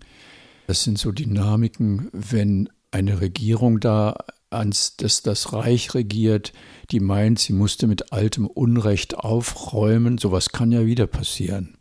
Das 0.68 0.84
sind 0.84 0.98
so 0.98 1.12
Dynamiken, 1.12 2.10
wenn 2.14 2.70
eine 2.92 3.22
Regierung 3.22 3.80
da 3.80 4.16
ans 4.50 4.96
das, 4.98 5.24
das 5.24 5.52
Reich 5.52 5.94
regiert, 5.96 6.54
die 6.92 7.00
meint, 7.00 7.40
sie 7.40 7.54
musste 7.54 7.88
mit 7.88 8.14
altem 8.14 8.46
Unrecht 8.46 9.18
aufräumen. 9.18 10.18
Sowas 10.18 10.50
kann 10.50 10.72
ja 10.72 10.86
wieder 10.86 11.08
passieren 11.08 11.78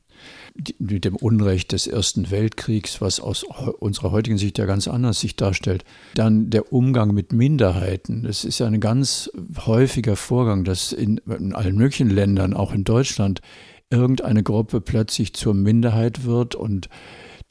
mit 0.78 1.04
dem 1.04 1.16
Unrecht 1.16 1.72
des 1.72 1.86
Ersten 1.86 2.30
Weltkriegs, 2.30 3.00
was 3.00 3.20
aus 3.20 3.42
unserer 3.42 4.10
heutigen 4.10 4.38
Sicht 4.38 4.58
ja 4.58 4.66
ganz 4.66 4.86
anders 4.86 5.20
sich 5.20 5.36
darstellt. 5.36 5.84
Dann 6.14 6.50
der 6.50 6.72
Umgang 6.72 7.14
mit 7.14 7.32
Minderheiten. 7.32 8.24
Das 8.24 8.44
ist 8.44 8.58
ja 8.58 8.66
ein 8.66 8.80
ganz 8.80 9.30
häufiger 9.64 10.16
Vorgang, 10.16 10.64
dass 10.64 10.92
in, 10.92 11.18
in 11.26 11.54
allen 11.54 11.76
möglichen 11.76 12.10
Ländern, 12.10 12.54
auch 12.54 12.72
in 12.72 12.84
Deutschland, 12.84 13.40
irgendeine 13.90 14.42
Gruppe 14.42 14.80
plötzlich 14.80 15.34
zur 15.34 15.54
Minderheit 15.54 16.24
wird 16.24 16.54
und 16.54 16.88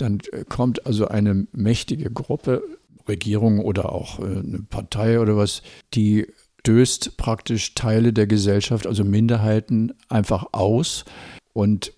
dann 0.02 0.20
kommt 0.50 0.86
also 0.86 1.08
eine 1.08 1.48
mächtige 1.52 2.10
Gruppe, 2.12 2.64
Regierung 3.08 3.60
oder 3.60 3.92
auch 3.92 4.20
äh, 4.20 4.24
eine 4.24 4.66
Partei 4.70 5.20
oder 5.20 5.38
was, 5.38 5.62
die 5.94 6.28
stößt 6.62 7.18
praktisch 7.18 7.74
Teile 7.74 8.14
der 8.14 8.28
Gesellschaft, 8.28 8.86
also 8.86 9.04
Minderheiten, 9.04 9.94
einfach 10.10 10.48
aus 10.52 11.06
und 11.54 11.94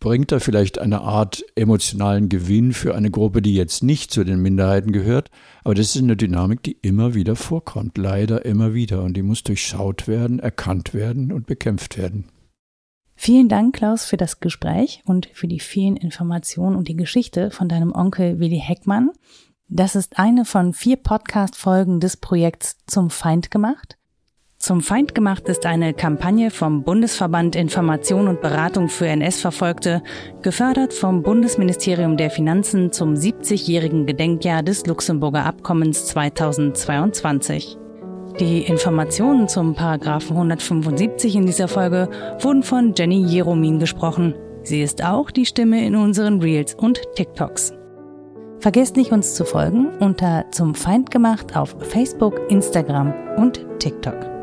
bringt 0.00 0.32
da 0.32 0.40
vielleicht 0.40 0.78
eine 0.78 1.02
Art 1.02 1.44
emotionalen 1.54 2.28
Gewinn 2.28 2.72
für 2.72 2.94
eine 2.94 3.10
Gruppe, 3.10 3.42
die 3.42 3.54
jetzt 3.54 3.82
nicht 3.82 4.10
zu 4.10 4.24
den 4.24 4.40
Minderheiten 4.40 4.92
gehört. 4.92 5.30
Aber 5.62 5.74
das 5.74 5.94
ist 5.94 6.02
eine 6.02 6.16
Dynamik, 6.16 6.62
die 6.62 6.76
immer 6.82 7.14
wieder 7.14 7.36
vorkommt, 7.36 7.96
leider 7.96 8.44
immer 8.44 8.74
wieder. 8.74 9.02
Und 9.02 9.16
die 9.16 9.22
muss 9.22 9.42
durchschaut 9.42 10.08
werden, 10.08 10.38
erkannt 10.38 10.92
werden 10.92 11.32
und 11.32 11.46
bekämpft 11.46 11.98
werden. 11.98 12.26
Vielen 13.16 13.48
Dank, 13.48 13.74
Klaus, 13.74 14.04
für 14.04 14.18
das 14.18 14.40
Gespräch 14.40 15.02
und 15.06 15.28
für 15.32 15.48
die 15.48 15.58
vielen 15.58 15.96
Informationen 15.96 16.76
und 16.76 16.86
die 16.86 16.96
Geschichte 16.96 17.50
von 17.50 17.68
deinem 17.68 17.92
Onkel 17.92 18.38
Willi 18.38 18.60
Heckmann. 18.60 19.10
Das 19.68 19.96
ist 19.96 20.18
eine 20.18 20.44
von 20.44 20.74
vier 20.74 20.96
Podcast-Folgen 20.96 21.98
des 21.98 22.18
Projekts 22.18 22.76
Zum 22.86 23.10
Feind 23.10 23.50
gemacht. 23.50 23.96
Zum 24.58 24.80
Feind 24.80 25.14
gemacht 25.14 25.48
ist 25.48 25.66
eine 25.66 25.94
Kampagne 25.94 26.50
vom 26.50 26.82
Bundesverband 26.82 27.56
Information 27.56 28.28
und 28.28 28.40
Beratung 28.40 28.88
für 28.88 29.06
NS-Verfolgte, 29.06 30.02
gefördert 30.42 30.92
vom 30.92 31.22
Bundesministerium 31.22 32.16
der 32.16 32.30
Finanzen 32.30 32.92
zum 32.92 33.14
70-jährigen 33.14 34.06
Gedenkjahr 34.06 34.62
des 34.62 34.86
Luxemburger 34.86 35.44
Abkommens 35.44 36.06
2022. 36.06 37.78
Die 38.40 38.64
Informationen 38.64 39.48
zum 39.48 39.74
Paragraphen 39.74 40.36
175 40.36 41.36
in 41.36 41.46
dieser 41.46 41.68
Folge 41.68 42.10
wurden 42.40 42.62
von 42.62 42.92
Jenny 42.94 43.24
Jeromin 43.24 43.78
gesprochen. 43.78 44.34
Sie 44.62 44.82
ist 44.82 45.02
auch 45.02 45.30
die 45.30 45.46
Stimme 45.46 45.86
in 45.86 45.96
unseren 45.96 46.42
Reels 46.42 46.74
und 46.74 47.00
TikToks. 47.14 47.72
Vergesst 48.58 48.96
nicht, 48.96 49.12
uns 49.12 49.34
zu 49.34 49.46
folgen 49.46 49.88
unter 50.00 50.44
Zum 50.50 50.74
Feind 50.74 51.10
gemacht 51.10 51.56
auf 51.56 51.76
Facebook, 51.80 52.38
Instagram 52.50 53.14
und 53.38 53.64
TikTok. 53.78 54.35